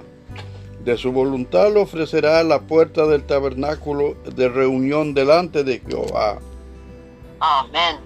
De 0.86 0.96
su 0.96 1.10
voluntad 1.10 1.72
lo 1.74 1.82
ofrecerá 1.82 2.38
a 2.38 2.44
la 2.44 2.60
puerta 2.60 3.06
del 3.06 3.26
tabernáculo 3.26 4.14
de 4.36 4.48
reunión 4.48 5.14
delante 5.14 5.64
de 5.64 5.80
Jehová. 5.80 6.38
Amén. 7.40 7.96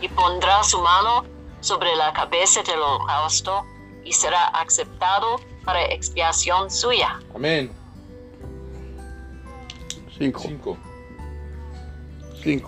Y 0.00 0.08
pondrá 0.08 0.64
su 0.64 0.80
mano 0.80 1.24
sobre 1.60 1.94
la 1.94 2.12
cabeza 2.12 2.60
del 2.64 2.80
holocausto 2.80 3.64
y 4.02 4.12
será 4.12 4.46
aceptado 4.48 5.36
para 5.64 5.84
expiación 5.84 6.72
suya. 6.72 7.20
Amén. 7.36 7.70
5. 10.18 10.76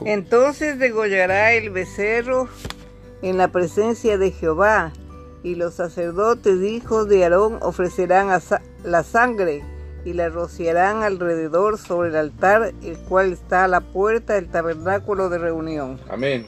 Entonces 0.05 0.79
degollará 0.79 1.55
el 1.55 1.71
becerro 1.71 2.49
en 3.21 3.37
la 3.37 3.49
presencia 3.49 4.17
de 4.17 4.31
Jehová, 4.31 4.93
y 5.43 5.57
los 5.57 5.75
sacerdotes 5.75 6.63
hijos 6.63 7.09
de 7.09 7.25
Aarón 7.25 7.59
ofrecerán 7.63 8.31
la 8.87 9.03
sangre 9.03 9.65
y 10.05 10.13
la 10.13 10.29
rociarán 10.29 11.03
alrededor 11.03 11.79
sobre 11.79 12.11
el 12.11 12.17
altar, 12.17 12.73
el 12.83 12.97
cual 13.09 13.33
está 13.33 13.65
a 13.65 13.69
la 13.69 13.81
puerta 13.81 14.35
del 14.35 14.49
tabernáculo 14.49 15.29
de 15.29 15.39
reunión. 15.39 16.01
Amén. 16.09 16.47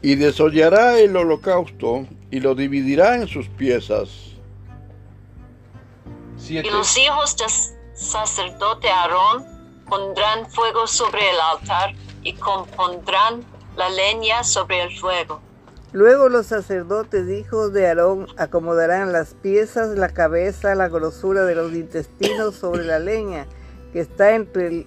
Y 0.00 0.16
desollará 0.16 0.98
el 0.98 1.16
holocausto 1.16 2.06
y 2.30 2.40
lo 2.40 2.54
dividirá 2.54 3.16
en 3.16 3.28
sus 3.28 3.48
piezas. 3.48 4.08
Y 6.48 6.62
los 6.62 6.96
hijos 6.98 7.36
del 7.36 7.50
sacerdote 7.94 8.88
Aarón 8.88 9.44
pondrán 9.88 10.50
fuego 10.50 10.86
sobre 10.86 11.20
el 11.30 11.40
altar 11.52 11.94
y 12.22 12.32
compondrán 12.34 13.44
la 13.76 13.88
leña 13.90 14.42
sobre 14.42 14.82
el 14.82 14.98
fuego. 14.98 15.40
Luego 15.94 16.28
los 16.28 16.46
sacerdotes 16.46 17.30
hijos 17.30 17.72
de 17.72 17.86
Aarón 17.86 18.26
acomodarán 18.36 19.12
las 19.12 19.34
piezas, 19.34 19.96
la 19.96 20.08
cabeza, 20.08 20.74
la 20.74 20.88
grosura 20.88 21.44
de 21.44 21.54
los 21.54 21.72
intestinos 21.72 22.56
sobre 22.56 22.82
la 22.82 22.98
leña 22.98 23.46
que 23.92 24.00
está 24.00 24.34
entre 24.34 24.66
el 24.66 24.86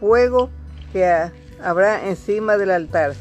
fuego 0.00 0.48
que 0.94 1.04
habrá 1.62 2.08
encima 2.08 2.56
del 2.56 2.70
altar. 2.70 3.12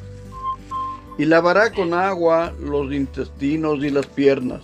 Y 1.17 1.25
lavará 1.25 1.73
con 1.73 1.93
agua 1.93 2.53
los 2.57 2.93
intestinos 2.93 3.83
y 3.83 3.89
las 3.89 4.07
piernas. 4.07 4.63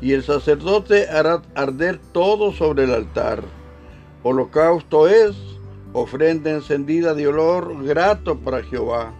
Y 0.00 0.12
el 0.12 0.24
sacerdote 0.24 1.08
hará 1.08 1.40
arder 1.54 2.00
todo 2.10 2.50
sobre 2.50 2.82
el 2.82 2.94
altar. 2.94 3.44
Holocausto 4.24 5.06
es 5.06 5.36
ofrenda 5.92 6.50
encendida 6.50 7.14
de 7.14 7.28
olor 7.28 7.84
grato 7.84 8.36
para 8.36 8.64
Jehová. 8.64 9.14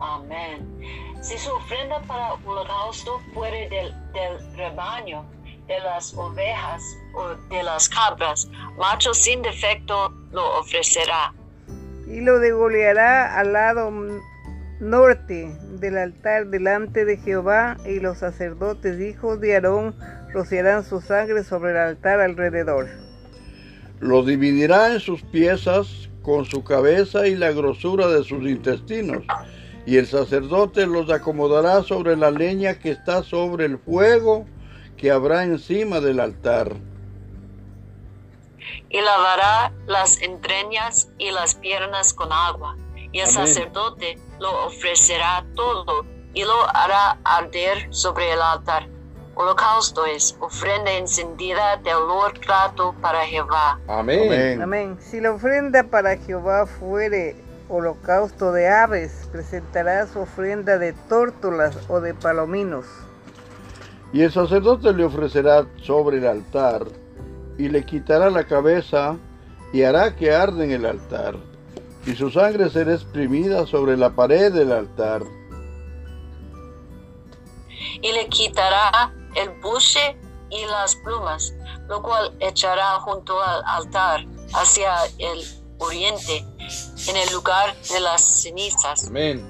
Amén. 0.00 1.11
Si 1.22 1.38
su 1.38 1.50
ofrenda 1.52 2.00
para 2.02 2.34
holocausto 2.44 3.20
fuere 3.32 3.68
del, 3.68 3.94
del 4.12 4.56
rebaño, 4.56 5.24
de 5.68 5.78
las 5.80 6.12
ovejas 6.14 6.82
o 7.14 7.28
de 7.48 7.62
las 7.62 7.88
cabras, 7.88 8.48
macho 8.76 9.14
sin 9.14 9.40
defecto 9.40 10.12
lo 10.32 10.58
ofrecerá. 10.58 11.32
Y 12.08 12.20
lo 12.20 12.40
degoleará 12.40 13.38
al 13.38 13.52
lado 13.52 13.92
norte 14.80 15.56
del 15.78 15.96
altar 15.96 16.48
delante 16.48 17.04
de 17.04 17.16
Jehová, 17.16 17.76
y 17.86 18.00
los 18.00 18.18
sacerdotes 18.18 19.00
hijos 19.00 19.40
de 19.40 19.54
Aarón 19.54 19.94
rociarán 20.32 20.84
su 20.84 21.00
sangre 21.00 21.44
sobre 21.44 21.70
el 21.70 21.76
altar 21.76 22.20
alrededor. 22.20 22.88
Lo 24.00 24.24
dividirá 24.24 24.92
en 24.92 24.98
sus 24.98 25.22
piezas 25.22 26.08
con 26.22 26.44
su 26.44 26.64
cabeza 26.64 27.28
y 27.28 27.36
la 27.36 27.52
grosura 27.52 28.08
de 28.08 28.24
sus 28.24 28.42
intestinos, 28.42 29.22
y 29.86 29.96
el 29.96 30.06
sacerdote 30.06 30.86
los 30.86 31.10
acomodará 31.10 31.82
sobre 31.82 32.16
la 32.16 32.30
leña 32.30 32.78
que 32.78 32.90
está 32.90 33.22
sobre 33.22 33.66
el 33.66 33.78
fuego 33.78 34.46
que 34.96 35.10
habrá 35.10 35.44
encima 35.44 36.00
del 36.00 36.20
altar. 36.20 36.72
Y 38.88 39.00
lavará 39.00 39.72
las 39.86 40.20
entrañas 40.22 41.10
y 41.18 41.30
las 41.30 41.56
piernas 41.56 42.12
con 42.12 42.32
agua, 42.32 42.76
y 43.10 43.20
el 43.20 43.26
sacerdote 43.26 44.18
lo 44.38 44.66
ofrecerá 44.66 45.44
todo 45.54 46.04
y 46.34 46.44
lo 46.44 46.54
hará 46.74 47.18
arder 47.24 47.88
sobre 47.90 48.32
el 48.32 48.40
altar 48.40 48.88
Holocausto 49.34 50.04
es 50.04 50.36
ofrenda 50.40 50.92
encendida 50.92 51.78
de 51.78 51.94
olor 51.94 52.38
grato 52.38 52.94
para 53.00 53.20
Jehová. 53.20 53.80
Amén. 53.88 54.60
Amén. 54.60 54.98
Si 55.00 55.20
la 55.20 55.32
ofrenda 55.32 55.82
para 55.82 56.16
Jehová 56.18 56.66
fuere 56.66 57.34
holocausto 57.68 58.52
de 58.52 58.68
aves, 58.68 59.28
presentará 59.32 60.06
su 60.06 60.20
ofrenda 60.20 60.78
de 60.78 60.92
tórtolas 60.92 61.78
o 61.88 62.00
de 62.00 62.14
palominos. 62.14 62.86
Y 64.12 64.22
el 64.22 64.32
sacerdote 64.32 64.92
le 64.92 65.04
ofrecerá 65.04 65.66
sobre 65.82 66.18
el 66.18 66.26
altar 66.26 66.86
y 67.58 67.68
le 67.68 67.84
quitará 67.84 68.30
la 68.30 68.44
cabeza 68.44 69.16
y 69.72 69.82
hará 69.82 70.14
que 70.16 70.34
arde 70.34 70.64
en 70.64 70.72
el 70.72 70.86
altar, 70.86 71.36
y 72.04 72.14
su 72.14 72.30
sangre 72.30 72.68
será 72.68 72.92
exprimida 72.92 73.66
sobre 73.66 73.96
la 73.96 74.10
pared 74.10 74.52
del 74.52 74.72
altar. 74.72 75.22
Y 78.02 78.12
le 78.12 78.28
quitará 78.28 79.12
el 79.34 79.48
buche 79.60 80.16
y 80.50 80.66
las 80.66 80.96
plumas, 80.96 81.54
lo 81.88 82.02
cual 82.02 82.36
echará 82.40 83.00
junto 83.00 83.42
al 83.42 83.62
altar 83.64 84.26
hacia 84.54 84.92
el 85.18 85.40
oriente, 85.78 86.44
en 87.08 87.16
el 87.16 87.32
lugar 87.32 87.74
de 87.92 88.00
las 88.00 88.42
cenizas. 88.42 89.06
Amén. 89.08 89.44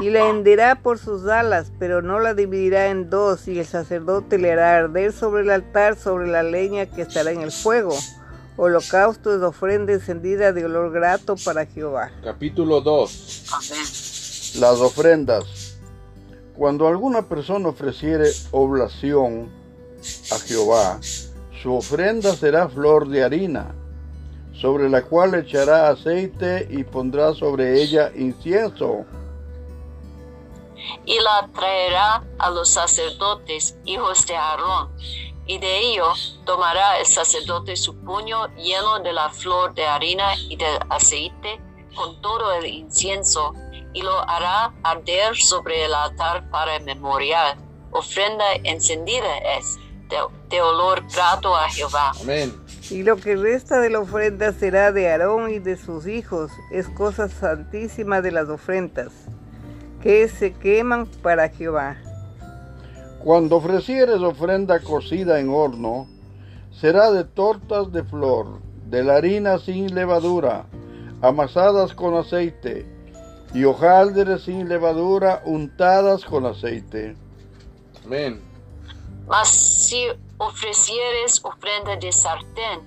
Y 0.00 0.10
la 0.10 0.28
henderá 0.28 0.76
por 0.76 0.98
sus 0.98 1.26
alas, 1.26 1.70
pero 1.78 2.02
no 2.02 2.18
la 2.18 2.34
dividirá 2.34 2.88
en 2.88 3.10
dos, 3.10 3.46
y 3.46 3.58
el 3.58 3.66
sacerdote 3.66 4.38
le 4.38 4.52
hará 4.52 4.76
arder 4.76 5.12
sobre 5.12 5.42
el 5.42 5.50
altar, 5.50 5.96
sobre 5.96 6.26
la 6.26 6.42
leña 6.42 6.86
que 6.86 7.02
estará 7.02 7.30
en 7.30 7.42
el 7.42 7.52
fuego. 7.52 7.96
Holocausto 8.56 9.34
es 9.34 9.42
ofrenda 9.42 9.92
encendida 9.92 10.52
de 10.52 10.64
olor 10.64 10.92
grato 10.92 11.36
para 11.44 11.66
Jehová. 11.66 12.10
Capítulo 12.22 12.80
2. 12.80 13.44
Amén. 13.52 14.60
Las 14.60 14.80
ofrendas. 14.80 15.74
Cuando 16.56 16.86
alguna 16.86 17.28
persona 17.28 17.68
ofreciere 17.68 18.30
oblación 18.52 19.50
a 20.30 20.38
Jehová, 20.38 21.00
su 21.60 21.74
ofrenda 21.74 22.36
será 22.36 22.68
flor 22.68 23.08
de 23.08 23.24
harina, 23.24 23.74
sobre 24.54 24.88
la 24.88 25.02
cual 25.02 25.34
echará 25.34 25.88
aceite 25.88 26.66
y 26.70 26.84
pondrá 26.84 27.34
sobre 27.34 27.82
ella 27.82 28.10
incienso. 28.14 29.04
y 31.06 31.18
la 31.20 31.48
traerá 31.54 32.22
a 32.38 32.50
los 32.50 32.68
sacerdotes, 32.68 33.76
hijos 33.84 34.26
de 34.26 34.36
Aarón, 34.36 34.90
y 35.46 35.58
de 35.58 35.78
ello 35.78 36.12
tomará 36.44 36.98
el 36.98 37.06
sacerdote 37.06 37.76
su 37.76 37.96
puño 37.96 38.48
lleno 38.56 38.98
de 39.00 39.12
la 39.12 39.28
flor 39.30 39.74
de 39.74 39.84
harina 39.84 40.34
y 40.48 40.56
del 40.56 40.78
aceite 40.88 41.60
con 41.94 42.20
todo 42.20 42.52
el 42.54 42.66
incienso, 42.66 43.54
y 43.92 44.02
lo 44.02 44.18
hará 44.28 44.74
arder 44.82 45.36
sobre 45.36 45.84
el 45.84 45.94
altar 45.94 46.50
para 46.50 46.76
el 46.76 46.84
memorial. 46.84 47.56
Ofrenda 47.92 48.44
encendida 48.64 49.38
es, 49.56 49.78
de, 50.08 50.16
de 50.48 50.60
olor 50.60 51.04
grato 51.12 51.54
a 51.54 51.68
Jehová. 51.68 52.12
Amén. 52.20 52.63
Y 52.90 53.02
lo 53.02 53.16
que 53.16 53.36
resta 53.36 53.80
de 53.80 53.90
la 53.90 54.00
ofrenda 54.00 54.52
será 54.52 54.92
de 54.92 55.10
Aarón 55.10 55.50
y 55.50 55.58
de 55.58 55.76
sus 55.76 56.06
hijos, 56.06 56.50
es 56.70 56.88
cosa 56.88 57.28
santísima 57.28 58.20
de 58.20 58.30
las 58.30 58.48
ofrendas, 58.48 59.12
que 60.02 60.28
se 60.28 60.52
queman 60.52 61.06
para 61.22 61.48
Jehová. 61.48 61.96
Cuando 63.20 63.56
ofrecieres 63.56 64.20
ofrenda 64.20 64.80
cocida 64.80 65.40
en 65.40 65.48
horno, 65.48 66.06
será 66.70 67.10
de 67.10 67.24
tortas 67.24 67.90
de 67.90 68.04
flor, 68.04 68.58
de 68.90 69.02
la 69.02 69.16
harina 69.16 69.58
sin 69.58 69.94
levadura, 69.94 70.66
amasadas 71.22 71.94
con 71.94 72.14
aceite, 72.14 72.86
y 73.54 73.64
hojaldres 73.64 74.42
sin 74.42 74.68
levadura 74.68 75.40
untadas 75.46 76.24
con 76.24 76.44
aceite. 76.44 77.16
Amén. 78.04 78.40
Mas 79.26 79.48
si 79.48 80.06
ofrecieres 80.46 81.40
ofrenda 81.44 81.96
de 81.96 82.12
sartén, 82.12 82.80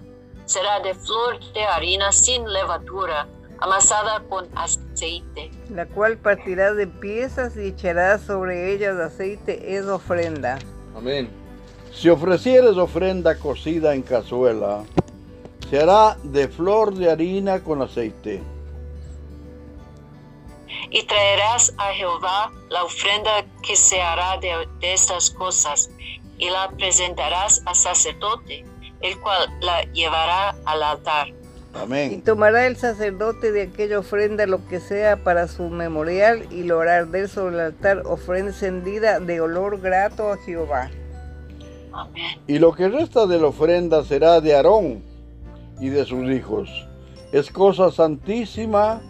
será 0.46 0.80
de 0.80 0.94
flor 0.94 1.40
de 1.54 1.64
harina 1.64 2.12
sin 2.12 2.52
levadura, 2.52 3.28
amasada 3.60 4.24
con 4.30 4.48
aceite. 4.56 5.52
la 5.70 5.86
cual 5.86 6.18
partirás 6.18 6.76
de 6.76 6.88
piezas 6.88 7.58
y 7.58 7.68
echarás 7.68 8.22
sobre 8.22 8.74
ellas 8.74 8.98
aceite, 8.98 9.76
es 9.76 9.86
ofrenda. 9.86 10.60
Amén. 10.96 11.30
Si 11.92 12.10
ofrecieres 12.10 12.78
ofrenda 12.78 13.38
cocida 13.40 13.96
en 13.96 14.04
cazuela, 14.04 14.84
se 15.70 15.80
hará 15.80 16.18
de 16.24 16.48
flor 16.48 16.94
de 16.94 17.10
harina 17.12 17.64
con 17.64 17.82
aceite. 17.82 18.42
Y 20.90 21.04
traerás 21.04 21.74
a 21.78 21.92
Jehová 21.94 22.52
la 22.70 22.84
ofrenda 22.84 23.44
que 23.64 23.76
se 23.76 24.02
hará 24.02 24.38
de, 24.38 24.68
de 24.80 24.94
estas 24.94 25.32
cosas, 25.32 25.90
y 26.38 26.50
la 26.50 26.70
presentarás 26.78 27.62
al 27.66 27.76
sacerdote, 27.76 28.66
el 29.02 29.20
cual 29.20 29.50
la 29.62 29.84
llevará 29.94 30.56
al 30.66 30.84
altar. 30.84 31.28
Y 31.30 31.80
Amén. 31.80 32.22
tomará 32.24 32.66
el 32.66 32.76
sacerdote 32.78 33.52
de 33.52 33.64
aquella 33.64 34.00
ofrenda 34.00 34.48
lo 34.48 34.66
que 34.68 34.80
sea 34.80 35.18
para 35.18 35.48
su 35.48 35.70
memorial 35.70 36.48
y 36.50 36.64
lo 36.64 36.82
hará 36.82 36.98
arder 36.98 37.30
sobre 37.30 37.56
el 37.56 37.62
altar 37.62 38.04
ofrenda 38.06 38.52
encendida 38.52 39.20
de 39.20 39.42
olor 39.42 39.80
grato 39.80 40.32
a 40.32 40.38
Jehová. 40.38 40.90
Amén. 41.94 42.40
Y 42.48 42.60
lo 42.60 42.74
que 42.74 42.90
resta 42.90 43.26
de 43.26 43.40
la 43.40 43.48
ofrenda 43.48 44.04
será 44.04 44.42
de 44.42 44.56
Aarón 44.56 45.04
y 45.80 45.90
de 45.90 46.06
sus 46.06 46.30
hijos. 46.32 46.70
Es 47.32 47.52
cosa 47.52 47.92
santísima 47.92 49.02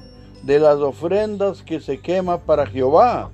de 0.43 0.59
las 0.59 0.77
ofrendas 0.77 1.61
que 1.61 1.79
se 1.79 1.99
quema 2.01 2.39
para 2.39 2.65
Jehová. 2.65 3.29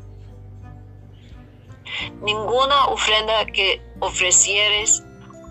Ninguna 2.21 2.88
ofrenda 2.88 3.45
que 3.45 3.82
ofrecieres 3.99 5.03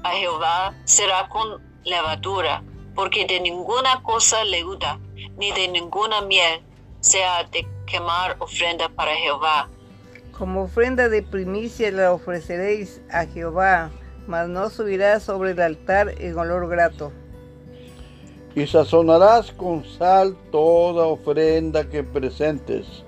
a 0.04 0.10
Jehová 0.10 0.74
será 0.84 1.28
con 1.28 1.60
levadura, 1.84 2.62
porque 2.94 3.24
de 3.26 3.40
ninguna 3.40 4.02
cosa 4.02 4.44
leuda, 4.44 4.98
ni 5.36 5.52
de 5.52 5.68
ninguna 5.68 6.20
miel 6.22 6.60
se 7.00 7.24
ha 7.24 7.44
de 7.44 7.66
quemar 7.86 8.36
ofrenda 8.38 8.88
para 8.88 9.14
Jehová. 9.14 9.68
Como 10.32 10.62
ofrenda 10.64 11.08
de 11.08 11.22
primicia 11.22 11.90
la 11.90 12.12
ofreceréis 12.12 13.00
a 13.10 13.26
Jehová, 13.26 13.90
mas 14.26 14.48
no 14.48 14.70
subirá 14.70 15.20
sobre 15.20 15.52
el 15.52 15.60
altar 15.60 16.14
en 16.18 16.38
olor 16.38 16.68
grato. 16.68 17.12
Y 18.54 18.66
sazonarás 18.66 19.50
con 19.52 19.84
sal 19.84 20.36
toda 20.50 21.06
ofrenda 21.06 21.88
que 21.88 22.02
presentes, 22.02 23.01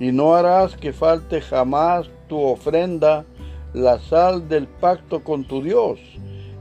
y 0.00 0.12
no 0.12 0.34
harás 0.34 0.76
que 0.76 0.92
falte 0.92 1.40
jamás 1.40 2.08
tu 2.28 2.40
ofrenda 2.40 3.24
la 3.72 3.98
sal 3.98 4.48
del 4.48 4.66
pacto 4.66 5.22
con 5.22 5.46
tu 5.46 5.62
Dios. 5.62 5.98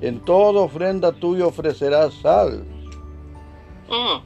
En 0.01 0.23
toda 0.25 0.61
ofrenda 0.61 1.11
tuya 1.11 1.45
ofrecerás 1.45 2.13
sal. 2.21 2.65
Mm. 3.89 4.21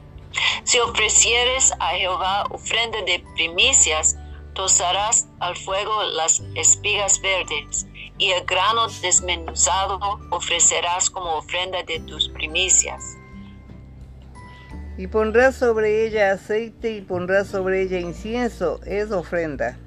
Si 0.64 0.78
ofrecieres 0.78 1.72
a 1.78 1.90
Jehová 1.90 2.44
ofrenda 2.50 2.98
de 3.02 3.24
primicias, 3.34 4.16
tosarás 4.54 5.28
al 5.40 5.56
fuego 5.56 6.02
las 6.14 6.42
espigas 6.54 7.20
verdes, 7.20 7.86
y 8.18 8.30
el 8.30 8.44
grano 8.44 8.86
desmenuzado 9.00 9.98
ofrecerás 10.30 11.10
como 11.10 11.36
ofrenda 11.36 11.82
de 11.82 12.00
tus 12.00 12.28
primicias. 12.28 13.16
Y 14.98 15.06
pondrás 15.06 15.56
sobre 15.56 16.06
ella 16.06 16.32
aceite 16.32 16.92
y 16.92 17.00
pondrás 17.00 17.48
sobre 17.48 17.82
ella 17.82 17.98
incienso, 17.98 18.80
es 18.84 19.10
ofrenda. 19.10 19.78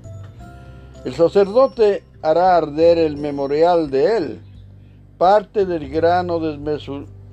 El 1.06 1.14
sacerdote 1.14 2.04
hará 2.22 2.58
arder 2.58 2.98
el 2.98 3.18
memorial 3.18 3.92
de 3.92 4.18
él, 4.18 4.42
parte 5.18 5.66
del 5.66 5.90
grano 5.90 6.40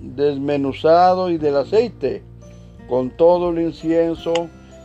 desmenuzado 0.01 1.31
y 1.31 1.39
del 1.39 1.57
aceite, 1.57 2.23
con 2.89 3.11
todo 3.17 3.51
el 3.51 3.61
incienso, 3.61 4.33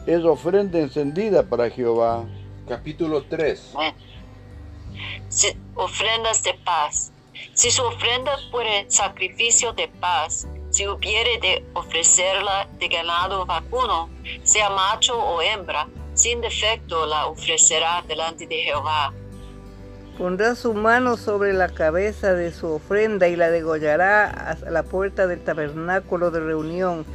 es 0.06 0.24
ofrenda 0.24 0.80
encendida 0.80 1.44
para 1.44 1.70
Jehová. 1.70 2.24
Capítulo 2.68 3.24
3. 3.24 3.74
Amén. 3.76 3.94
Si- 5.28 5.58
ofrendas 5.76 6.42
de 6.44 6.54
paz. 6.64 7.12
Si 7.54 7.70
su 7.70 7.84
ofrenda 7.84 8.32
fuere 8.50 8.86
sacrificio 8.90 9.74
de 9.74 9.90
paz, 10.00 10.48
si 10.70 10.88
hubiere 10.88 11.40
de 11.42 11.66
ofrecerla 11.74 12.68
de 12.80 12.88
ganado 12.88 13.46
vacuno, 13.46 14.10
sea 14.44 14.70
macho 14.70 15.18
o 15.18 15.42
hembra, 15.42 15.88
sin 16.14 16.42
defecto 16.42 17.06
la 17.06 17.28
ofrecerá 17.28 18.04
delante 18.08 18.48
de 18.48 18.56
Jehová. 18.56 19.14
Pondrá 20.18 20.56
su 20.56 20.74
mano 20.74 21.16
sobre 21.16 21.54
la 21.54 21.70
cabeza 21.70 22.34
de 22.34 22.52
su 22.52 22.68
ofrenda 22.68 23.28
y 23.28 23.36
la 23.36 23.52
degollará 23.52 24.58
a 24.66 24.72
la 24.72 24.82
puerta 24.82 25.28
del 25.28 25.44
tabernáculo 25.44 26.32
de 26.32 26.40
reunión. 26.40 27.06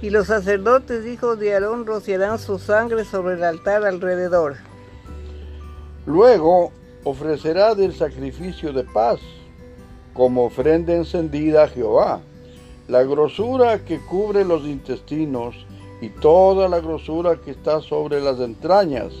Y 0.00 0.10
los 0.10 0.28
sacerdotes 0.28 1.04
hijos 1.06 1.40
de 1.40 1.54
Aarón 1.54 1.86
rociarán 1.86 2.38
su 2.38 2.60
sangre 2.60 3.04
sobre 3.04 3.34
el 3.34 3.42
altar 3.42 3.84
alrededor. 3.84 4.56
Luego 6.06 6.72
ofrecerá 7.04 7.74
del 7.74 7.94
sacrificio 7.94 8.72
de 8.72 8.84
paz, 8.84 9.18
como 10.12 10.44
ofrenda 10.44 10.92
encendida 10.92 11.64
a 11.64 11.68
Jehová, 11.68 12.20
la 12.88 13.02
grosura 13.04 13.84
que 13.84 14.00
cubre 14.00 14.44
los 14.44 14.62
intestinos 14.64 15.54
y 16.00 16.08
toda 16.08 16.68
la 16.68 16.80
grosura 16.80 17.36
que 17.36 17.52
está 17.52 17.80
sobre 17.80 18.20
las 18.20 18.40
entrañas, 18.40 19.12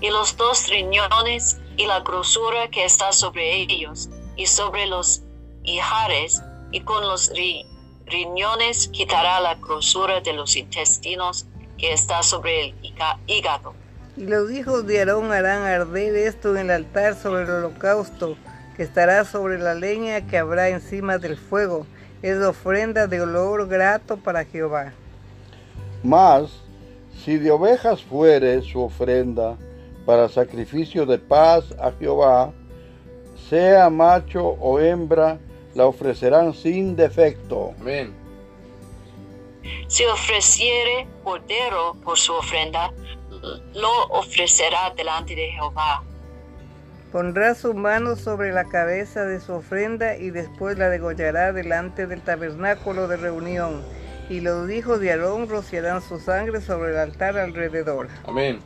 y 0.00 0.08
los 0.08 0.36
dos 0.36 0.68
riñones 0.68 1.58
y 1.76 1.86
la 1.86 2.00
grosura 2.00 2.68
que 2.70 2.84
está 2.84 3.12
sobre 3.12 3.56
ellos, 3.56 4.08
y 4.36 4.46
sobre 4.46 4.86
los 4.86 5.22
hijares, 5.64 6.42
y 6.70 6.80
con 6.80 7.02
los 7.06 7.32
ri- 7.32 7.66
riñones 8.06 8.88
quitará 8.88 9.40
la 9.40 9.56
grosura 9.56 10.20
de 10.20 10.32
los 10.32 10.56
intestinos 10.56 11.46
que 11.76 11.92
está 11.92 12.22
sobre 12.22 12.66
el 12.68 12.74
hígado. 13.26 13.74
Y 14.16 14.24
los 14.24 14.50
hijos 14.50 14.86
de 14.86 14.98
Aarón 15.00 15.32
harán 15.32 15.62
arder 15.62 16.14
esto 16.16 16.50
en 16.50 16.58
el 16.58 16.70
altar 16.70 17.14
sobre 17.14 17.42
el 17.44 17.50
holocausto 17.50 18.36
estará 18.82 19.24
sobre 19.24 19.58
la 19.58 19.74
leña 19.74 20.26
que 20.26 20.38
habrá 20.38 20.68
encima 20.68 21.18
del 21.18 21.36
fuego. 21.36 21.86
Es 22.22 22.38
ofrenda 22.42 23.06
de 23.06 23.20
olor 23.20 23.68
grato 23.68 24.16
para 24.16 24.44
Jehová. 24.44 24.92
Mas, 26.02 26.50
si 27.24 27.36
de 27.36 27.50
ovejas 27.50 28.02
fuere 28.02 28.62
su 28.62 28.80
ofrenda 28.80 29.56
para 30.06 30.28
sacrificio 30.28 31.06
de 31.06 31.18
paz 31.18 31.64
a 31.78 31.92
Jehová, 31.92 32.52
sea 33.48 33.90
macho 33.90 34.56
o 34.60 34.78
hembra, 34.80 35.38
la 35.74 35.86
ofrecerán 35.86 36.54
sin 36.54 36.96
defecto. 36.96 37.74
Amén. 37.80 38.14
Si 39.88 40.04
ofreciere 40.04 41.06
cordero 41.22 41.96
por 42.02 42.18
su 42.18 42.32
ofrenda, 42.32 42.92
lo 43.74 44.04
ofrecerá 44.10 44.92
delante 44.96 45.34
de 45.34 45.50
Jehová. 45.52 46.02
Pondrá 47.12 47.56
su 47.56 47.74
mano 47.74 48.14
sobre 48.14 48.52
la 48.52 48.66
cabeza 48.66 49.24
de 49.24 49.40
su 49.40 49.52
ofrenda 49.52 50.16
y 50.16 50.30
después 50.30 50.78
la 50.78 50.88
degollará 50.88 51.52
delante 51.52 52.06
del 52.06 52.20
tabernáculo 52.20 53.08
de 53.08 53.16
reunión. 53.16 53.82
Y 54.28 54.40
los 54.40 54.70
hijos 54.70 55.00
de 55.00 55.10
Aarón 55.10 55.48
rociarán 55.48 56.02
su 56.02 56.20
sangre 56.20 56.60
sobre 56.60 56.92
el 56.92 56.98
altar 56.98 57.36
alrededor. 57.36 58.06
Amén. 58.28 58.60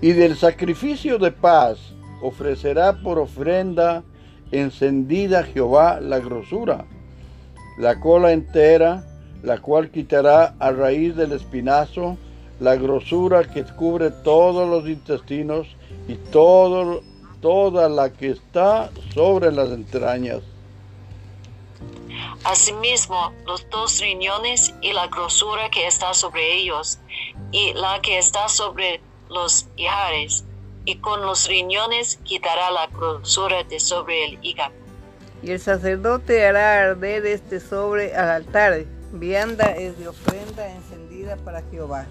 Y 0.00 0.12
del 0.12 0.36
sacrificio 0.36 1.18
de 1.18 1.32
paz 1.32 1.78
ofrecerá 2.22 2.92
por 3.02 3.18
ofrenda 3.18 4.04
encendida 4.52 5.42
Jehová 5.42 6.00
la 6.00 6.20
grosura, 6.20 6.84
la 7.78 7.98
cola 7.98 8.30
entera, 8.30 9.04
la 9.42 9.58
cual 9.58 9.90
quitará 9.90 10.54
a 10.60 10.70
raíz 10.70 11.16
del 11.16 11.32
espinazo, 11.32 12.16
la 12.60 12.76
grosura 12.76 13.42
que 13.42 13.64
cubre 13.64 14.10
todos 14.10 14.68
los 14.68 14.88
intestinos 14.88 15.66
y 16.06 16.14
todo, 16.14 17.02
toda 17.40 17.88
la 17.88 18.10
que 18.12 18.30
está 18.30 18.90
sobre 19.14 19.52
las 19.52 19.70
entrañas. 19.70 20.40
Asimismo, 22.44 23.32
los 23.46 23.68
dos 23.70 24.00
riñones 24.00 24.74
y 24.80 24.92
la 24.92 25.08
grosura 25.08 25.68
que 25.70 25.86
está 25.86 26.14
sobre 26.14 26.54
ellos, 26.54 26.98
y 27.52 27.72
la 27.74 28.00
que 28.02 28.18
está 28.18 28.48
sobre 28.48 29.00
los 29.28 29.66
ijares, 29.76 30.44
y 30.84 30.96
con 30.96 31.22
los 31.22 31.48
riñones 31.48 32.18
quitará 32.24 32.70
la 32.70 32.86
grosura 32.86 33.64
de 33.64 33.80
sobre 33.80 34.24
el 34.24 34.38
hígado. 34.42 34.72
Y 35.42 35.50
el 35.50 35.60
sacerdote 35.60 36.46
hará 36.46 36.90
arder 36.90 37.26
este 37.26 37.60
sobre 37.60 38.14
al 38.14 38.30
altar. 38.30 38.84
Vianda 39.12 39.66
es 39.72 39.98
de 39.98 40.08
ofrenda 40.08 40.68
encendida 40.68 41.36
para 41.36 41.62
Jehová. 41.70 42.06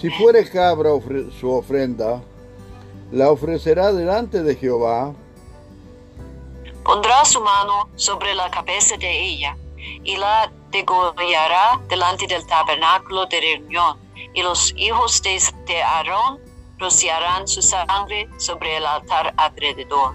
Si 0.00 0.10
fuere 0.10 0.48
cabra 0.48 0.90
ofre- 0.90 1.30
su 1.40 1.50
ofrenda, 1.50 2.22
la 3.10 3.30
ofrecerá 3.30 3.92
delante 3.92 4.42
de 4.42 4.54
Jehová, 4.54 5.14
Pondrá 6.88 7.22
su 7.26 7.38
mano 7.42 7.90
sobre 7.96 8.34
la 8.34 8.50
cabeza 8.50 8.96
de 8.96 9.10
ella 9.10 9.58
y 10.04 10.16
la 10.16 10.50
degollará 10.70 11.78
delante 11.86 12.26
del 12.26 12.46
tabernáculo 12.46 13.26
de 13.26 13.40
reunión. 13.42 13.98
Y 14.32 14.42
los 14.42 14.72
hijos 14.74 15.20
de, 15.20 15.38
de 15.66 15.82
Aarón 15.82 16.40
rociarán 16.78 17.46
su 17.46 17.60
sangre 17.60 18.26
sobre 18.38 18.78
el 18.78 18.86
altar 18.86 19.34
alrededor. 19.36 20.14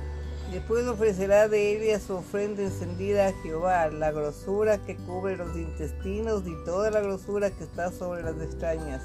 Después 0.51 0.87
ofrecerá 0.87 1.47
de 1.47 1.77
ella 1.77 1.99
su 1.99 2.15
ofrenda 2.15 2.63
encendida 2.63 3.27
a 3.27 3.33
Jehová, 3.43 3.87
la 3.89 4.11
grosura 4.11 4.83
que 4.83 4.95
cubre 4.95 5.37
los 5.37 5.55
intestinos 5.55 6.41
y 6.47 6.55
toda 6.65 6.89
la 6.89 7.01
grosura 7.01 7.51
que 7.51 7.65
está 7.65 7.91
sobre 7.91 8.23
las 8.23 8.41
extrañas. 8.41 9.03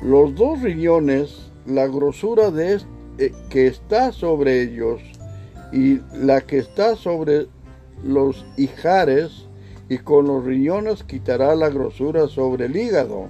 los 0.00 0.34
dos 0.36 0.60
riñones, 0.60 1.50
la 1.66 1.86
grosura 1.86 2.50
de 2.50 2.80
eh, 3.18 3.32
que 3.50 3.66
está 3.66 4.12
sobre 4.12 4.62
ellos 4.62 5.00
y 5.72 6.00
la 6.12 6.40
que 6.40 6.58
está 6.58 6.96
sobre 6.96 7.48
los 8.02 8.44
ijares, 8.56 9.46
y 9.88 9.98
con 9.98 10.26
los 10.26 10.44
riñones 10.44 11.04
quitará 11.04 11.54
la 11.54 11.68
grosura 11.68 12.28
sobre 12.28 12.66
el 12.66 12.76
hígado. 12.76 13.28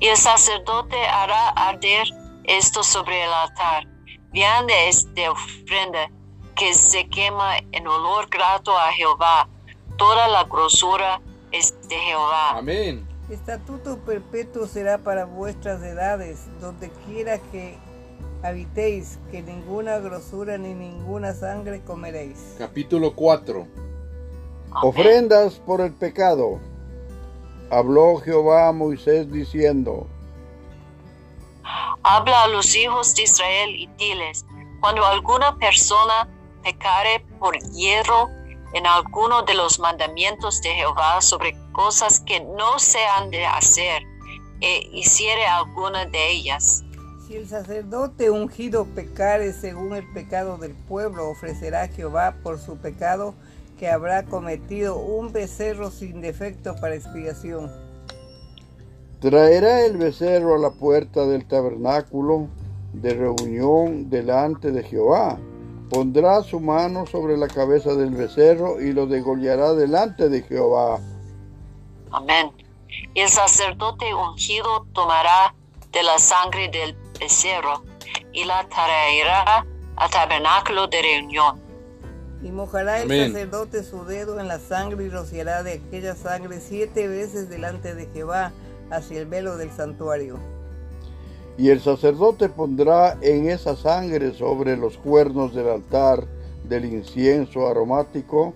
Y 0.00 0.06
el 0.06 0.16
sacerdote 0.16 0.96
hará 0.96 1.50
arder 1.50 2.06
esto 2.44 2.82
sobre 2.82 3.22
el 3.22 3.32
altar. 3.32 3.86
Vianda 4.32 4.74
es 4.88 5.12
de 5.14 5.28
ofrenda 5.28 6.10
que 6.56 6.74
se 6.74 7.08
quema 7.08 7.58
en 7.72 7.86
olor 7.86 8.28
grato 8.28 8.76
a 8.76 8.92
Jehová. 8.92 9.48
Toda 9.96 10.28
la 10.28 10.44
grosura 10.44 11.20
es 11.52 11.74
de 11.88 11.96
Jehová. 11.96 12.58
Amén. 12.58 13.13
Estatuto 13.30 13.98
perpetuo 14.00 14.66
será 14.66 14.98
para 14.98 15.24
vuestras 15.24 15.82
edades, 15.82 16.46
donde 16.60 16.90
quiera 17.06 17.38
que 17.38 17.78
habitéis, 18.42 19.18
que 19.30 19.40
ninguna 19.40 19.98
grosura 19.98 20.58
ni 20.58 20.74
ninguna 20.74 21.32
sangre 21.32 21.80
comeréis. 21.82 22.54
Capítulo 22.58 23.14
4. 23.14 23.66
Ofrendas 24.82 25.54
por 25.54 25.80
el 25.80 25.94
pecado. 25.94 26.60
Habló 27.70 28.16
Jehová 28.16 28.68
a 28.68 28.72
Moisés 28.72 29.32
diciendo, 29.32 30.06
Habla 32.02 32.44
a 32.44 32.48
los 32.48 32.76
hijos 32.76 33.14
de 33.14 33.22
Israel 33.22 33.70
y 33.70 33.86
diles, 33.96 34.44
cuando 34.80 35.02
alguna 35.06 35.56
persona 35.56 36.28
pecare 36.62 37.24
por 37.38 37.56
hierro 37.72 38.28
en 38.74 38.86
alguno 38.86 39.42
de 39.42 39.54
los 39.54 39.78
mandamientos 39.78 40.60
de 40.60 40.74
Jehová 40.74 41.22
sobre 41.22 41.56
cosas 41.74 42.20
que 42.20 42.40
no 42.40 42.78
se 42.78 42.98
han 43.18 43.30
de 43.30 43.44
hacer, 43.44 44.02
e 44.62 44.88
hiciere 44.94 45.44
alguna 45.44 46.06
de 46.06 46.30
ellas, 46.30 46.82
Si 47.26 47.34
el 47.36 47.48
sacerdote 47.48 48.30
ungido 48.30 48.84
pecare 48.84 49.52
según 49.52 49.94
el 49.94 50.10
pecado 50.12 50.56
del 50.58 50.72
pueblo, 50.72 51.28
ofrecerá 51.28 51.82
a 51.82 51.88
Jehová 51.88 52.36
por 52.42 52.58
su 52.58 52.76
pecado 52.76 53.34
que 53.78 53.88
habrá 53.88 54.24
cometido 54.24 54.98
un 54.98 55.32
becerro 55.32 55.90
sin 55.90 56.20
defecto 56.20 56.76
para 56.80 56.94
expiación. 56.94 57.72
Traerá 59.20 59.86
el 59.86 59.96
becerro 59.96 60.54
a 60.54 60.58
la 60.58 60.70
puerta 60.70 61.26
del 61.26 61.46
tabernáculo 61.46 62.48
de 62.92 63.14
reunión 63.14 64.10
delante 64.10 64.70
de 64.70 64.82
Jehová. 64.82 65.38
Pondrá 65.88 66.42
su 66.42 66.60
mano 66.60 67.06
sobre 67.06 67.36
la 67.38 67.48
cabeza 67.48 67.94
del 67.94 68.10
becerro 68.10 68.80
y 68.80 68.92
lo 68.92 69.06
degollará 69.06 69.72
delante 69.72 70.28
de 70.28 70.42
Jehová. 70.42 71.00
Amén. 72.14 72.52
Y 73.12 73.20
el 73.20 73.28
sacerdote 73.28 74.14
ungido 74.14 74.86
tomará 74.92 75.52
de 75.92 76.02
la 76.04 76.18
sangre 76.18 76.68
del 76.68 76.96
becerro 77.18 77.82
y 78.32 78.44
la 78.44 78.68
traerá 78.68 79.66
al 79.96 80.10
tabernáculo 80.10 80.86
de 80.86 81.02
reunión. 81.02 81.60
Y 82.40 82.50
mojará 82.50 82.98
el 82.98 83.10
Amén. 83.10 83.32
sacerdote 83.32 83.82
su 83.82 84.04
dedo 84.04 84.38
en 84.38 84.46
la 84.46 84.60
sangre 84.60 85.04
y 85.04 85.08
rociará 85.08 85.64
de 85.64 85.74
aquella 85.74 86.14
sangre 86.14 86.60
siete 86.60 87.08
veces 87.08 87.48
delante 87.48 87.94
de 87.94 88.06
Jehová 88.06 88.52
hacia 88.90 89.18
el 89.18 89.26
velo 89.26 89.56
del 89.56 89.72
santuario. 89.72 90.38
Y 91.58 91.70
el 91.70 91.80
sacerdote 91.80 92.48
pondrá 92.48 93.16
en 93.22 93.48
esa 93.48 93.74
sangre 93.74 94.34
sobre 94.34 94.76
los 94.76 94.98
cuernos 94.98 95.54
del 95.54 95.68
altar 95.68 96.24
del 96.64 96.84
incienso 96.84 97.66
aromático 97.68 98.54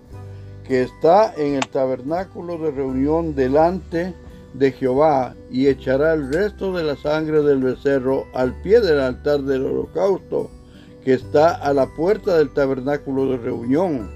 que 0.69 0.83
está 0.83 1.33
en 1.35 1.55
el 1.55 1.67
tabernáculo 1.67 2.59
de 2.59 2.69
reunión 2.69 3.33
delante 3.33 4.13
de 4.53 4.71
Jehová 4.71 5.33
y 5.49 5.67
echará 5.67 6.13
el 6.13 6.31
resto 6.31 6.71
de 6.71 6.83
la 6.83 6.95
sangre 6.95 7.41
del 7.41 7.57
becerro 7.57 8.27
al 8.35 8.53
pie 8.61 8.79
del 8.79 8.99
altar 8.99 9.41
del 9.41 9.65
holocausto 9.65 10.51
que 11.03 11.13
está 11.13 11.55
a 11.55 11.73
la 11.73 11.87
puerta 11.87 12.37
del 12.37 12.53
tabernáculo 12.53 13.25
de 13.25 13.37
reunión. 13.37 14.11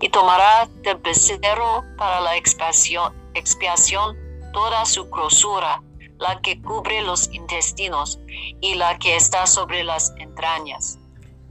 y 0.00 0.08
tomará 0.08 0.68
del 0.82 0.98
becerro 0.98 1.84
para 1.96 2.20
la 2.20 2.36
expiación, 2.36 3.12
expiación 3.34 4.16
toda 4.52 4.84
su 4.84 5.08
grosura, 5.10 5.82
la 6.18 6.40
que 6.42 6.60
cubre 6.62 7.02
los 7.02 7.32
intestinos 7.32 8.20
y 8.60 8.74
la 8.76 8.98
que 8.98 9.16
está 9.16 9.46
sobre 9.46 9.82
las 9.82 10.12
entrañas. 10.18 10.98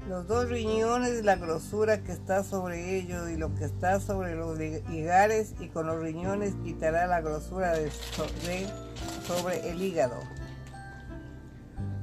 Los 0.09 0.27
dos 0.27 0.49
riñones, 0.49 1.23
la 1.23 1.35
grosura 1.35 2.03
que 2.03 2.11
está 2.11 2.43
sobre 2.43 2.97
ellos 2.97 3.29
y 3.29 3.37
lo 3.37 3.53
que 3.55 3.65
está 3.65 3.99
sobre 3.99 4.35
los 4.35 4.59
higares, 4.59 5.53
y 5.59 5.67
con 5.67 5.85
los 5.87 6.01
riñones 6.01 6.55
quitará 6.63 7.05
la 7.07 7.21
grosura 7.21 7.73
de 7.73 7.91
so- 7.91 8.25
de- 8.45 8.67
sobre 9.25 9.69
el 9.69 9.81
hígado. 9.81 10.15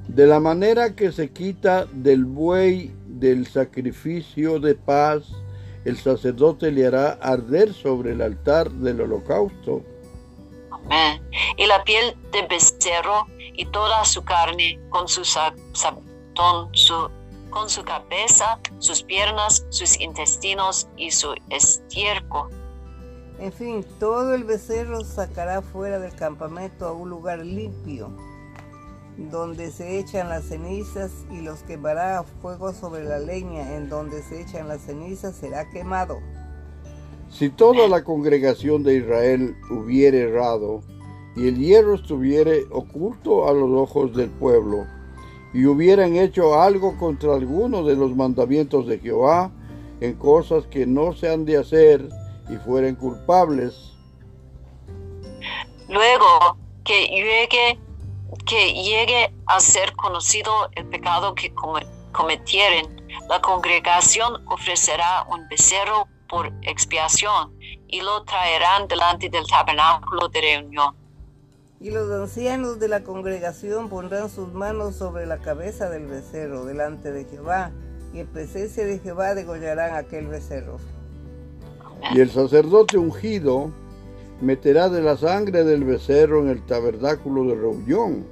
De 0.07 0.27
la 0.27 0.41
manera 0.41 0.95
que 0.95 1.13
se 1.13 1.31
quita 1.33 1.87
del 1.93 2.25
buey 2.25 2.95
del 3.07 3.47
sacrificio 3.47 4.59
de 4.59 4.75
paz, 4.75 5.25
el 5.85 5.99
sacerdote 5.99 6.71
le 6.71 6.87
hará 6.87 7.13
arder 7.21 7.75
sobre 7.75 8.13
el 8.13 8.23
altar 8.23 8.71
del 8.71 9.01
holocausto. 9.01 9.83
Amén. 10.71 11.21
Y 11.57 11.67
la 11.67 11.83
piel 11.85 12.17
de 12.33 12.47
becerro 12.49 13.27
y 13.39 13.67
toda 13.67 14.05
su 14.05 14.25
carne 14.25 14.81
con 14.91 15.09
su 15.09 15.25
su, 15.25 17.11
con 17.51 17.69
su 17.69 17.83
cabeza, 17.85 18.59
sus 18.79 19.03
piernas, 19.03 19.67
sus 19.71 20.01
intestinos 20.01 20.89
y 20.97 21.11
su 21.11 21.35
estiércol. 21.51 22.51
En 23.39 23.53
fin, 23.53 23.85
todo 24.01 24.35
el 24.35 24.45
becerro 24.45 25.05
sacará 25.05 25.63
fuera 25.63 25.99
del 25.99 26.15
campamento 26.15 26.87
a 26.87 26.93
un 26.93 27.09
lugar 27.11 27.39
limpio. 27.39 28.11
donde 29.19 29.73
se 29.73 29.99
echan 29.99 30.29
las 30.29 30.45
cenizas, 30.45 31.11
y 31.31 31.41
los 31.41 31.65
quemará 31.65 32.21
a 32.21 32.23
fuego 32.23 32.73
sobre 32.73 33.05
la 33.05 33.19
leña, 33.19 33.75
en 33.75 33.89
donde 33.89 34.23
se 34.23 34.43
echan 34.43 34.69
las 34.69 34.83
cenizas 34.83 35.35
será 35.35 35.69
quemado. 35.71 36.19
Si 37.29 37.51
toda 37.51 37.89
la 37.89 38.05
congregación 38.05 38.85
de 38.85 38.99
Israel 38.99 39.57
hubiere 39.71 40.21
errado, 40.23 40.83
y 41.37 41.49
el 41.49 41.59
hierro 41.59 41.95
estuviere 41.95 42.65
oculto 42.71 43.49
a 43.49 43.53
los 43.53 43.71
ojos 43.71 44.15
del 44.17 44.31
pueblo, 44.31 44.87
y 45.55 45.65
hubieran 45.67 46.17
hecho 46.17 46.61
algo 46.61 46.97
contra 46.99 47.35
alguno 47.35 47.83
de 47.83 47.97
los 47.97 48.15
mandamientos 48.15 48.87
de 48.87 48.99
Jehová, 48.99 49.51
en 50.01 50.15
cosas 50.15 50.67
que 50.67 50.87
no 50.87 51.13
se 51.13 51.31
han 51.31 51.45
de 51.45 51.57
hacer, 51.57 52.09
y 52.49 52.57
fueren 52.57 52.95
culpables, 52.95 53.93
Luego 55.89 56.59
que 56.85 57.07
llegue, 57.07 57.79
que 58.47 58.73
llegue 58.75 59.33
a 59.47 59.59
ser 59.59 59.95
conocido 59.97 60.53
el 60.77 60.87
pecado 60.87 61.35
que 61.35 61.53
come- 61.55 61.87
cometieren, 62.13 63.07
la 63.29 63.41
congregación 63.41 64.43
ofrecerá 64.49 65.27
un 65.31 65.49
becerro 65.49 66.07
por 66.29 66.53
expiación 66.63 67.55
y 67.89 68.03
lo 68.03 68.23
traerán 68.25 68.87
delante 68.87 69.31
del 69.31 69.47
tabernáculo 69.47 70.29
de 70.29 70.41
reunión. 70.43 70.95
Y 71.81 71.91
los 71.91 72.11
ancianos 72.11 72.81
de 72.81 72.89
la 72.89 73.05
congregación 73.05 73.89
pondrán 73.89 74.29
sus 74.31 74.53
manos 74.53 74.97
sobre 74.97 75.27
la 75.27 75.39
cabeza 75.39 75.89
del 75.89 76.07
becerro 76.07 76.65
delante 76.65 77.13
de 77.13 77.25
Jehová, 77.25 77.71
y 78.13 78.21
en 78.21 78.27
presencia 78.27 78.85
de 78.85 78.99
Jehová 78.99 79.35
degollarán 79.35 79.95
aquel 79.95 80.27
becerro. 80.27 80.79
y 82.13 82.21
el 82.21 82.31
sacerdote 82.31 82.97
ungido 82.97 83.73
meterá 84.41 84.89
de 84.89 85.03
la 85.03 85.17
sangre 85.17 85.65
del 85.65 85.83
becerro 85.85 86.41
en 86.41 86.49
el 86.49 86.65
tabernáculo 86.67 87.45
de 87.45 87.55
reunión, 87.55 88.27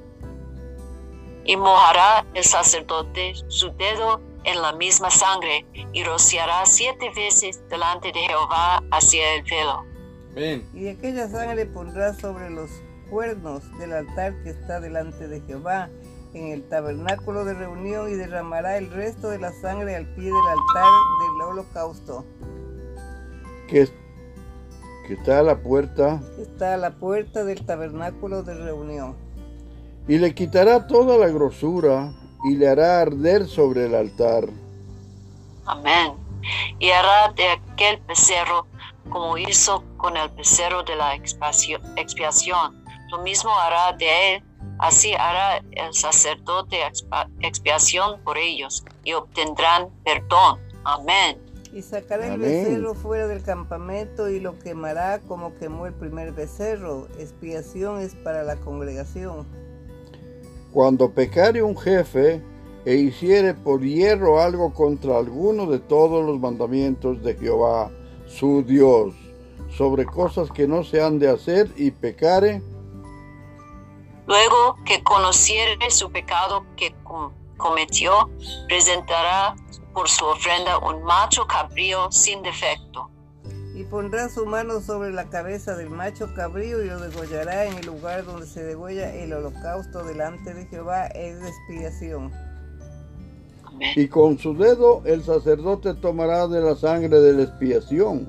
Y 1.44 1.56
mojará 1.56 2.26
el 2.34 2.42
sacerdote 2.42 3.34
su 3.46 3.70
dedo 3.76 4.20
en 4.42 4.60
la 4.62 4.72
misma 4.72 5.10
sangre 5.10 5.64
y 5.92 6.02
rociará 6.02 6.64
siete 6.66 7.10
veces 7.14 7.62
delante 7.68 8.08
de 8.08 8.20
Jehová 8.20 8.82
hacia 8.90 9.34
el 9.34 9.42
velo. 9.44 9.84
Amén. 10.32 10.68
Y 10.74 10.88
aquella 10.88 11.28
sangre 11.28 11.66
pondrá 11.66 12.14
sobre 12.14 12.50
los 12.50 12.70
cuernos 13.10 13.62
del 13.78 13.92
altar 13.92 14.34
que 14.42 14.50
está 14.50 14.80
delante 14.80 15.28
de 15.28 15.40
Jehová 15.42 15.88
en 16.34 16.48
el 16.48 16.68
tabernáculo 16.68 17.44
de 17.44 17.54
reunión 17.54 18.10
y 18.10 18.14
derramará 18.14 18.76
el 18.76 18.90
resto 18.90 19.30
de 19.30 19.38
la 19.38 19.52
sangre 19.52 19.96
al 19.96 20.06
pie 20.14 20.24
del 20.24 20.34
altar 20.34 20.92
del 21.20 21.42
holocausto, 21.48 22.24
que, 23.68 23.88
que 25.06 25.14
está 25.14 25.40
a 25.40 25.42
la 25.42 25.62
puerta, 25.62 26.20
está 26.38 26.74
a 26.74 26.76
la 26.76 26.90
puerta 26.90 27.44
del 27.44 27.64
tabernáculo 27.64 28.42
de 28.42 28.54
reunión. 28.54 29.16
y 30.08 30.18
le 30.18 30.34
quitará 30.34 30.86
toda 30.86 31.16
la 31.16 31.28
grosura 31.28 32.12
y 32.44 32.56
le 32.56 32.68
hará 32.68 33.00
arder 33.00 33.46
sobre 33.46 33.86
el 33.86 33.94
altar. 33.94 34.44
Amén. 35.64 36.12
Y 36.78 36.90
hará 36.90 37.32
de 37.32 37.48
aquel 37.48 37.98
becerro 38.06 38.66
como 39.10 39.38
hizo 39.38 39.82
con 39.96 40.16
el 40.16 40.28
becerro 40.30 40.82
de 40.82 40.96
la 40.96 41.14
expiación. 41.14 42.85
Lo 43.10 43.22
mismo 43.22 43.50
hará 43.58 43.96
de 43.96 44.34
él, 44.34 44.42
así 44.78 45.14
hará 45.14 45.58
el 45.72 45.94
sacerdote 45.94 46.78
expiación 47.40 48.20
por 48.22 48.36
ellos 48.36 48.84
y 49.04 49.12
obtendrán 49.12 49.88
perdón. 50.04 50.60
Amén. 50.84 51.38
Y 51.72 51.82
sacará 51.82 52.32
el 52.32 52.40
becerro 52.40 52.94
fuera 52.94 53.26
del 53.26 53.42
campamento 53.42 54.28
y 54.30 54.40
lo 54.40 54.58
quemará 54.58 55.20
como 55.20 55.54
quemó 55.56 55.86
el 55.86 55.92
primer 55.92 56.32
becerro. 56.32 57.06
Expiación 57.18 58.00
es 58.00 58.14
para 58.14 58.42
la 58.42 58.56
congregación. 58.56 59.46
Cuando 60.72 61.10
pecare 61.10 61.62
un 61.62 61.76
jefe 61.76 62.42
e 62.86 62.94
hiciere 62.94 63.52
por 63.52 63.82
hierro 63.82 64.40
algo 64.40 64.72
contra 64.72 65.18
alguno 65.18 65.66
de 65.66 65.78
todos 65.78 66.24
los 66.24 66.38
mandamientos 66.38 67.22
de 67.22 67.34
Jehová, 67.34 67.90
su 68.26 68.62
Dios, 68.62 69.14
sobre 69.76 70.06
cosas 70.06 70.50
que 70.50 70.66
no 70.66 70.84
se 70.84 71.02
han 71.02 71.18
de 71.18 71.28
hacer 71.28 71.68
y 71.76 71.90
pecare, 71.90 72.62
Luego 74.26 74.76
que 74.84 75.02
conociere 75.02 75.90
su 75.90 76.10
pecado 76.10 76.64
que 76.76 76.94
com- 77.04 77.32
cometió, 77.56 78.30
presentará 78.66 79.54
por 79.94 80.08
su 80.08 80.24
ofrenda 80.24 80.78
un 80.78 81.02
macho 81.04 81.46
cabrío 81.46 82.10
sin 82.10 82.42
defecto. 82.42 83.08
Y 83.74 83.84
pondrá 83.84 84.28
su 84.28 84.46
mano 84.46 84.80
sobre 84.80 85.12
la 85.12 85.28
cabeza 85.28 85.76
del 85.76 85.90
macho 85.90 86.32
cabrío 86.34 86.82
y 86.82 86.88
lo 86.88 86.98
degollará 86.98 87.66
en 87.66 87.76
el 87.78 87.86
lugar 87.86 88.24
donde 88.24 88.46
se 88.46 88.62
degolla 88.64 89.14
el 89.14 89.32
holocausto 89.32 90.02
delante 90.02 90.54
de 90.54 90.66
Jehová 90.66 91.06
es 91.08 91.40
de 91.40 91.48
expiación. 91.48 92.32
Amén. 93.66 93.90
y 93.94 94.08
con 94.08 94.38
su 94.38 94.56
dedo 94.56 95.02
el 95.04 95.22
sacerdote 95.22 95.92
tomará 95.94 96.48
de 96.48 96.62
la 96.62 96.74
sangre 96.76 97.20
de 97.20 97.34
la 97.34 97.42
expiación 97.42 98.26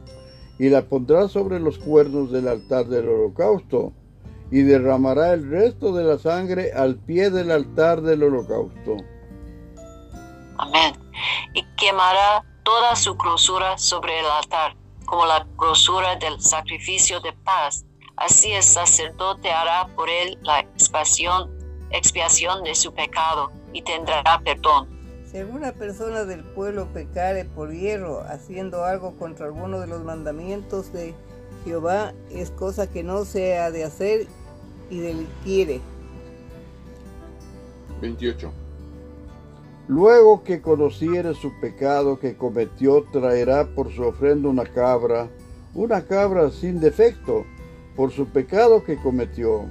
y 0.60 0.68
la 0.70 0.82
pondrá 0.82 1.30
sobre 1.30 1.60
los 1.62 1.78
cuernos 1.80 2.32
del 2.34 2.50
altar 2.50 2.86
del 2.88 3.08
holocausto 3.08 3.94
y 4.52 4.62
derramará 4.62 5.34
el 5.34 5.50
resto 5.50 5.94
de 5.94 6.04
la 6.04 6.18
sangre 6.18 6.72
al 6.74 6.96
pie 6.96 7.30
del 7.30 7.52
altar 7.52 8.02
del 8.02 8.24
holocausto. 8.24 8.98
Amén. 10.58 10.94
Y 11.54 11.64
quemará 11.76 12.46
toda 12.64 12.96
su 12.96 13.16
grosura 13.16 13.78
sobre 13.78 14.20
el 14.20 14.26
altar, 14.26 14.76
como 15.06 15.26
la 15.26 15.46
grosura 15.58 16.16
del 16.16 16.40
sacrificio 16.42 17.20
de 17.20 17.34
paz. 17.44 17.86
Así 18.16 18.52
el 18.52 18.64
sacerdote 18.64 19.52
hará 19.52 19.88
por 19.96 20.10
él 20.10 20.38
la 20.42 20.60
expiación, 20.60 21.52
expiación 21.92 22.64
de 22.64 22.74
su 22.74 22.94
pecado 22.94 23.52
y 23.74 23.82
tendrá 23.82 24.24
perdón. 24.44 24.98
Si 25.30 25.38
alguna 25.38 25.74
persona 25.74 26.24
del 26.24 26.44
pueblo 26.44 26.88
pecare 26.94 27.46
por 27.46 27.74
hierro, 27.74 28.22
haciendo 28.22 28.86
algo 28.86 29.18
contra 29.18 29.46
alguno 29.46 29.80
de 29.80 29.88
los 29.88 30.04
mandamientos 30.04 30.94
de 30.94 31.14
Jehová, 31.66 32.14
es 32.32 32.50
cosa 32.52 32.90
que 32.90 33.04
no 33.04 33.26
se 33.26 33.58
ha 33.58 33.70
de 33.70 33.84
hacer 33.84 34.28
y 34.90 35.00
delinquiere. 35.00 35.82
28. 38.02 38.52
Luego 39.88 40.44
que 40.44 40.62
conociere 40.62 41.34
su 41.34 41.52
pecado 41.60 42.20
que 42.20 42.36
cometió, 42.36 43.04
traerá 43.12 43.66
por 43.68 43.94
su 43.94 44.04
ofrenda 44.04 44.50
una 44.50 44.66
cabra, 44.66 45.30
una 45.74 46.06
cabra 46.06 46.50
sin 46.52 46.80
defecto, 46.80 47.46
por 47.96 48.12
su 48.12 48.28
pecado 48.28 48.84
que 48.84 48.98
cometió. 48.98 49.66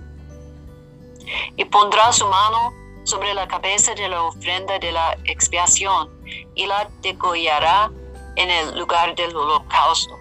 y 1.56 1.64
pondrá 1.66 2.12
su 2.12 2.26
mano 2.26 2.72
sobre 3.04 3.34
la 3.34 3.46
cabeza 3.48 3.94
de 3.94 4.08
la 4.08 4.22
ofrenda 4.22 4.78
de 4.78 4.92
la 4.92 5.16
expiación 5.24 6.10
y 6.54 6.66
la 6.66 6.88
degollará 7.02 7.90
en 8.36 8.50
el 8.50 8.78
lugar 8.78 9.14
del 9.16 9.34
holocausto. 9.34 10.16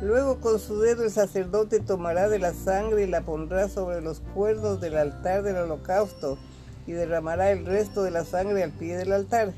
Luego 0.00 0.40
con 0.40 0.58
su 0.58 0.78
dedo 0.78 1.02
el 1.02 1.10
sacerdote 1.10 1.80
tomará 1.80 2.28
de 2.28 2.38
la 2.38 2.52
sangre 2.54 3.04
y 3.04 3.06
la 3.08 3.22
pondrá 3.22 3.68
sobre 3.68 4.00
los 4.00 4.20
cuernos 4.34 4.80
del 4.80 4.96
altar 4.96 5.42
del 5.42 5.56
holocausto 5.56 6.38
y 6.86 6.92
derramará 6.92 7.50
el 7.50 7.66
resto 7.66 8.02
de 8.02 8.12
la 8.12 8.24
sangre 8.24 8.62
al 8.62 8.70
pie 8.70 8.96
del 8.96 9.12
altar. 9.12 9.52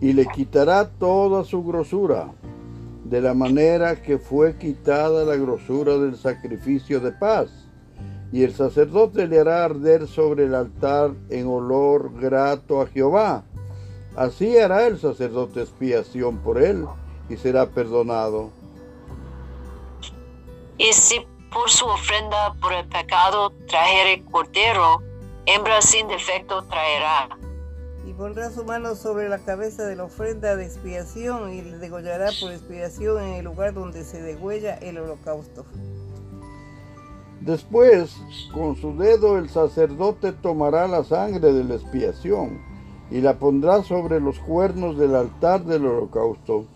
y 0.00 0.12
le 0.12 0.26
quitará 0.26 0.90
toda 0.90 1.44
su 1.44 1.64
grosura, 1.64 2.28
de 3.04 3.20
la 3.20 3.34
manera 3.34 4.02
que 4.02 4.18
fue 4.18 4.56
quitada 4.56 5.24
la 5.24 5.36
grosura 5.36 5.96
del 5.96 6.16
sacrificio 6.16 7.00
de 7.00 7.12
paz. 7.12 7.48
Y 8.32 8.42
el 8.42 8.52
sacerdote 8.52 9.26
le 9.26 9.40
hará 9.40 9.64
arder 9.64 10.06
sobre 10.06 10.44
el 10.44 10.54
altar 10.54 11.12
en 11.30 11.46
olor 11.46 12.12
grato 12.20 12.82
a 12.82 12.86
Jehová. 12.86 13.44
Así 14.16 14.58
hará 14.58 14.86
el 14.86 14.98
sacerdote 14.98 15.62
expiación 15.62 16.38
por 16.38 16.60
él 16.60 16.84
y 17.30 17.36
será 17.36 17.66
perdonado. 17.66 18.50
Y 20.78 20.92
si 20.92 21.26
por 21.52 21.70
su 21.70 21.86
ofrenda 21.86 22.54
por 22.60 22.72
el 22.72 22.86
pecado 22.88 23.50
trajere 23.66 24.22
cordero, 24.30 25.02
hembra 25.46 25.80
sin 25.80 26.06
defecto 26.08 26.62
traerá. 26.64 27.28
Y 28.06 28.12
pondrá 28.12 28.50
su 28.50 28.64
mano 28.64 28.94
sobre 28.94 29.28
la 29.28 29.38
cabeza 29.38 29.84
de 29.84 29.96
la 29.96 30.04
ofrenda 30.04 30.54
de 30.54 30.66
expiación 30.66 31.52
y 31.52 31.62
le 31.62 31.78
degollará 31.78 32.30
por 32.40 32.52
expiación 32.52 33.22
en 33.22 33.34
el 33.34 33.44
lugar 33.46 33.72
donde 33.72 34.04
se 34.04 34.20
degüella 34.20 34.74
el 34.74 34.98
holocausto. 34.98 35.64
Después, 37.40 38.16
con 38.52 38.76
su 38.76 38.96
dedo 38.96 39.38
el 39.38 39.48
sacerdote 39.48 40.32
tomará 40.32 40.86
la 40.88 41.04
sangre 41.04 41.52
de 41.52 41.64
la 41.64 41.76
expiación 41.76 42.60
y 43.10 43.20
la 43.20 43.38
pondrá 43.38 43.82
sobre 43.82 44.20
los 44.20 44.38
cuernos 44.40 44.98
del 44.98 45.14
altar 45.14 45.64
del 45.64 45.86
holocausto 45.86 46.66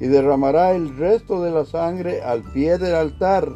y 0.00 0.06
derramará 0.06 0.72
el 0.72 0.96
resto 0.96 1.42
de 1.42 1.50
la 1.50 1.64
sangre 1.64 2.22
al 2.22 2.42
pie 2.52 2.78
del 2.78 2.94
altar. 2.94 3.46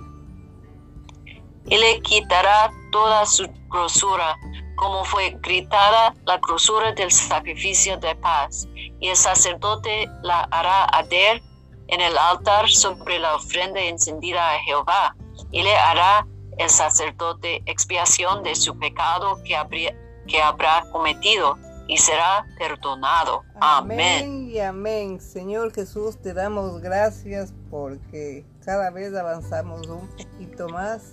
Y 1.66 1.78
le 1.78 2.00
quitará 2.02 2.70
toda 2.92 3.24
su 3.24 3.48
grosura, 3.70 4.36
como 4.76 5.02
fue 5.04 5.38
gritada 5.40 6.14
la 6.26 6.38
grosura 6.38 6.92
del 6.92 7.10
sacrificio 7.10 7.96
de 7.96 8.14
paz. 8.16 8.68
Y 9.00 9.08
el 9.08 9.16
sacerdote 9.16 10.06
la 10.22 10.40
hará 10.50 10.84
arder 10.84 11.42
en 11.88 12.02
el 12.02 12.16
altar 12.18 12.68
sobre 12.68 13.18
la 13.18 13.36
ofrenda 13.36 13.80
encendida 13.80 14.54
a 14.54 14.58
Jehová. 14.60 15.16
Y 15.50 15.62
le 15.62 15.74
hará 15.74 16.26
el 16.58 16.68
sacerdote 16.68 17.62
expiación 17.64 18.42
de 18.42 18.54
su 18.54 18.78
pecado 18.78 19.38
que, 19.44 19.96
que 20.26 20.42
habrá 20.42 20.84
cometido 20.92 21.56
y 21.86 21.96
será 21.98 22.46
perdonado. 22.58 23.44
Amén. 23.60 24.00
Amén 24.00 24.50
y 24.50 24.58
amén. 24.60 25.20
Señor 25.20 25.72
Jesús, 25.72 26.16
te 26.16 26.32
damos 26.32 26.80
gracias 26.80 27.52
porque 27.70 28.44
cada 28.64 28.90
vez 28.90 29.14
avanzamos 29.14 29.86
un 29.88 30.08
poquito 30.08 30.68
más. 30.68 31.12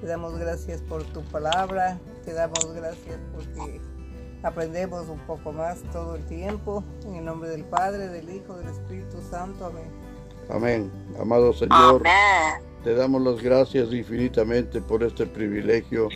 Te 0.00 0.06
damos 0.06 0.38
gracias 0.38 0.82
por 0.82 1.02
tu 1.04 1.22
palabra. 1.22 1.98
Te 2.24 2.32
damos 2.32 2.72
gracias 2.74 3.18
porque 3.34 3.80
aprendemos 4.42 5.08
un 5.08 5.18
poco 5.20 5.52
más 5.52 5.80
todo 5.92 6.16
el 6.16 6.26
tiempo. 6.26 6.84
En 7.06 7.16
el 7.16 7.24
nombre 7.24 7.48
del 7.48 7.64
Padre, 7.64 8.08
del 8.08 8.28
Hijo, 8.28 8.56
del 8.56 8.68
Espíritu 8.68 9.18
Santo. 9.30 9.66
Amén. 9.66 9.90
Amén. 10.48 10.92
Amado 11.20 11.52
Señor, 11.52 12.02
Amén. 12.06 12.62
te 12.84 12.94
damos 12.94 13.22
las 13.22 13.42
gracias 13.42 13.92
infinitamente 13.92 14.80
por 14.80 15.02
este 15.02 15.26
privilegio 15.26 16.08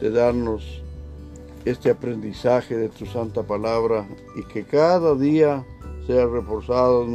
de 0.00 0.10
darnos 0.10 0.82
este 1.70 1.90
aprendizaje 1.90 2.76
de 2.76 2.88
tu 2.88 3.04
santa 3.06 3.42
palabra 3.42 4.06
y 4.36 4.42
que 4.44 4.64
cada 4.64 5.14
día 5.14 5.64
sea 6.06 6.26
reforzado 6.26 7.06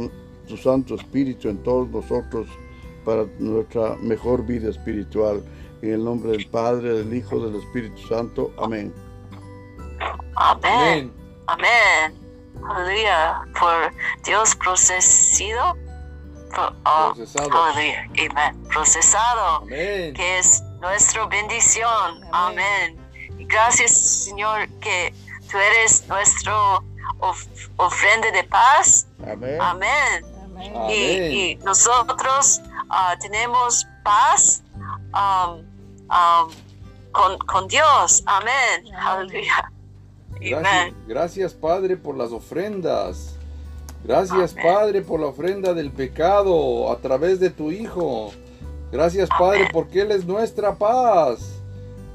tu 0.46 0.56
Santo 0.56 0.94
Espíritu 0.94 1.48
en 1.48 1.62
todos 1.62 1.88
nosotros 1.88 2.46
para 3.04 3.24
nuestra 3.38 3.96
mejor 3.96 4.44
vida 4.46 4.70
espiritual. 4.70 5.42
En 5.82 5.94
el 5.94 6.04
nombre 6.04 6.32
del 6.32 6.46
Padre, 6.46 6.94
del 6.94 7.14
Hijo, 7.14 7.38
del 7.38 7.56
Espíritu 7.56 8.00
Santo. 8.06 8.52
Amén. 8.58 8.92
Amén. 10.36 11.12
Amén. 11.46 12.14
Aleluya. 12.66 13.42
Por 13.58 13.92
Dios 14.24 14.54
procesido. 14.56 15.76
Pro- 16.50 16.72
oh, 16.86 17.12
Procesado. 17.14 17.50
Amén. 17.52 18.10
Procesado. 18.72 19.56
Amén. 19.62 20.14
Que 20.14 20.38
es 20.38 20.62
nuestra 20.80 21.26
bendición. 21.26 21.90
Amén. 22.32 22.64
Amén. 22.92 23.03
Gracias, 23.38 23.92
Señor, 23.92 24.68
que 24.80 25.12
tú 25.50 25.58
eres 25.58 26.06
nuestro 26.08 26.82
of- 27.20 27.46
ofrenda 27.76 28.30
de 28.30 28.44
paz. 28.44 29.06
Amén. 29.22 29.60
Amén. 29.60 30.24
Amén. 30.44 30.76
Amén. 30.76 30.90
Y, 30.90 31.52
y 31.52 31.54
nosotros 31.56 32.60
ah, 32.88 33.16
tenemos 33.20 33.86
paz 34.02 34.62
um, 35.12 35.60
um, 36.08 36.52
con, 37.12 37.38
con 37.38 37.68
Dios. 37.68 38.22
Amén. 38.26 38.94
Aleluya. 38.96 39.70
Gracias, 40.40 40.94
gracias, 41.06 41.54
Padre, 41.54 41.96
por 41.96 42.16
las 42.16 42.30
ofrendas. 42.32 43.36
Gracias, 44.04 44.52
Amén. 44.52 44.64
Padre, 44.74 45.00
por 45.02 45.20
la 45.20 45.26
ofrenda 45.26 45.72
del 45.72 45.90
pecado 45.90 46.90
a 46.92 46.98
través 46.98 47.40
de 47.40 47.50
tu 47.50 47.70
Hijo. 47.70 48.32
Gracias, 48.92 49.28
Padre, 49.30 49.68
porque 49.72 50.02
Él 50.02 50.12
es 50.12 50.24
nuestra 50.26 50.74
paz. 50.74 51.53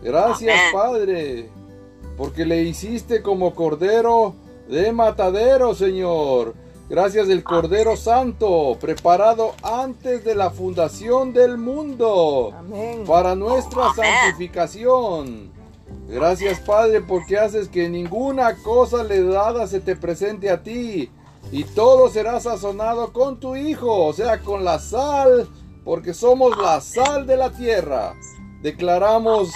Gracias, 0.01 0.57
Amén. 0.57 0.73
Padre, 0.73 1.49
porque 2.17 2.45
le 2.45 2.63
hiciste 2.63 3.21
como 3.21 3.53
cordero 3.55 4.35
de 4.67 4.91
matadero, 4.91 5.73
Señor. 5.73 6.55
Gracias 6.89 7.27
del 7.27 7.43
Cordero 7.43 7.95
Santo, 7.95 8.75
preparado 8.81 9.53
antes 9.61 10.23
de 10.23 10.33
la 10.33 10.49
fundación 10.49 11.33
del 11.33 11.59
mundo 11.59 12.51
Amén. 12.57 13.03
para 13.05 13.35
nuestra 13.35 13.93
santificación. 13.93 15.51
Gracias 16.07 16.59
Padre 16.61 17.01
porque 17.01 17.37
haces 17.37 17.69
que 17.69 17.87
ninguna 17.87 18.55
cosa 18.63 19.03
le 19.03 19.21
dada 19.21 19.67
se 19.67 19.79
te 19.79 19.95
presente 19.95 20.49
a 20.49 20.63
ti 20.63 21.11
y 21.51 21.63
todo 21.63 22.09
será 22.09 22.39
sazonado 22.39 23.13
con 23.13 23.39
tu 23.39 23.55
Hijo, 23.55 24.05
o 24.05 24.13
sea, 24.13 24.39
con 24.39 24.65
la 24.65 24.79
sal, 24.79 25.47
porque 25.83 26.15
somos 26.15 26.57
la 26.57 26.81
sal 26.81 27.27
de 27.27 27.37
la 27.37 27.51
tierra. 27.51 28.15
Declaramos, 28.63 29.49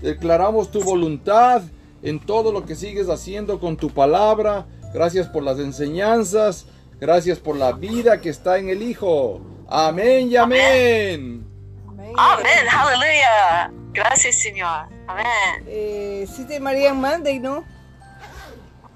declaramos 0.00 0.70
tu 0.70 0.82
voluntad 0.82 1.62
en 2.02 2.20
todo 2.20 2.52
lo 2.52 2.64
que 2.64 2.74
sigues 2.76 3.08
haciendo 3.08 3.58
con 3.60 3.76
tu 3.76 3.90
palabra. 3.90 4.66
Gracias 4.92 5.26
por 5.28 5.42
las 5.42 5.58
enseñanzas, 5.58 6.66
gracias 7.00 7.38
por 7.38 7.56
la 7.56 7.72
vida 7.72 8.20
que 8.20 8.28
está 8.28 8.58
en 8.58 8.68
el 8.68 8.82
Hijo. 8.82 9.40
Amén 9.68 10.30
y 10.30 10.36
amén. 10.36 11.46
Amén. 11.88 12.14
Amén. 12.16 12.68
Aleluya. 12.70 13.72
Gracias, 13.92 14.36
Señor. 14.36 14.86
Amén. 15.06 15.64
Eh, 15.66 16.26
sí 16.32 16.46
te 16.46 16.60
María 16.60 16.94
Monday, 16.94 17.38
¿no? 17.38 17.64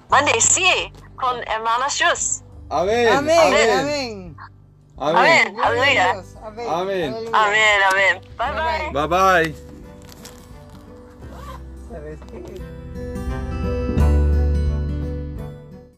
Mande, 0.09 0.31
sí, 0.39 0.65
con 1.15 1.37
hermana 1.47 1.87
Shus. 1.89 2.41
Amén. 2.69 3.07
Amén, 3.09 3.39
Amén. 3.39 3.69
amén. 3.79 4.37
Amén. 4.97 5.17
Amén. 5.17 5.57
Aleluya. 5.63 6.23
Amén. 6.43 6.67
Amén. 6.69 7.15
Amén, 7.33 8.21
Bye, 8.37 8.51
bye. 8.53 9.07
Bye 9.07 9.07
bye. 9.07 9.70
¿Sabes 11.91 12.19
qué? 12.31 12.60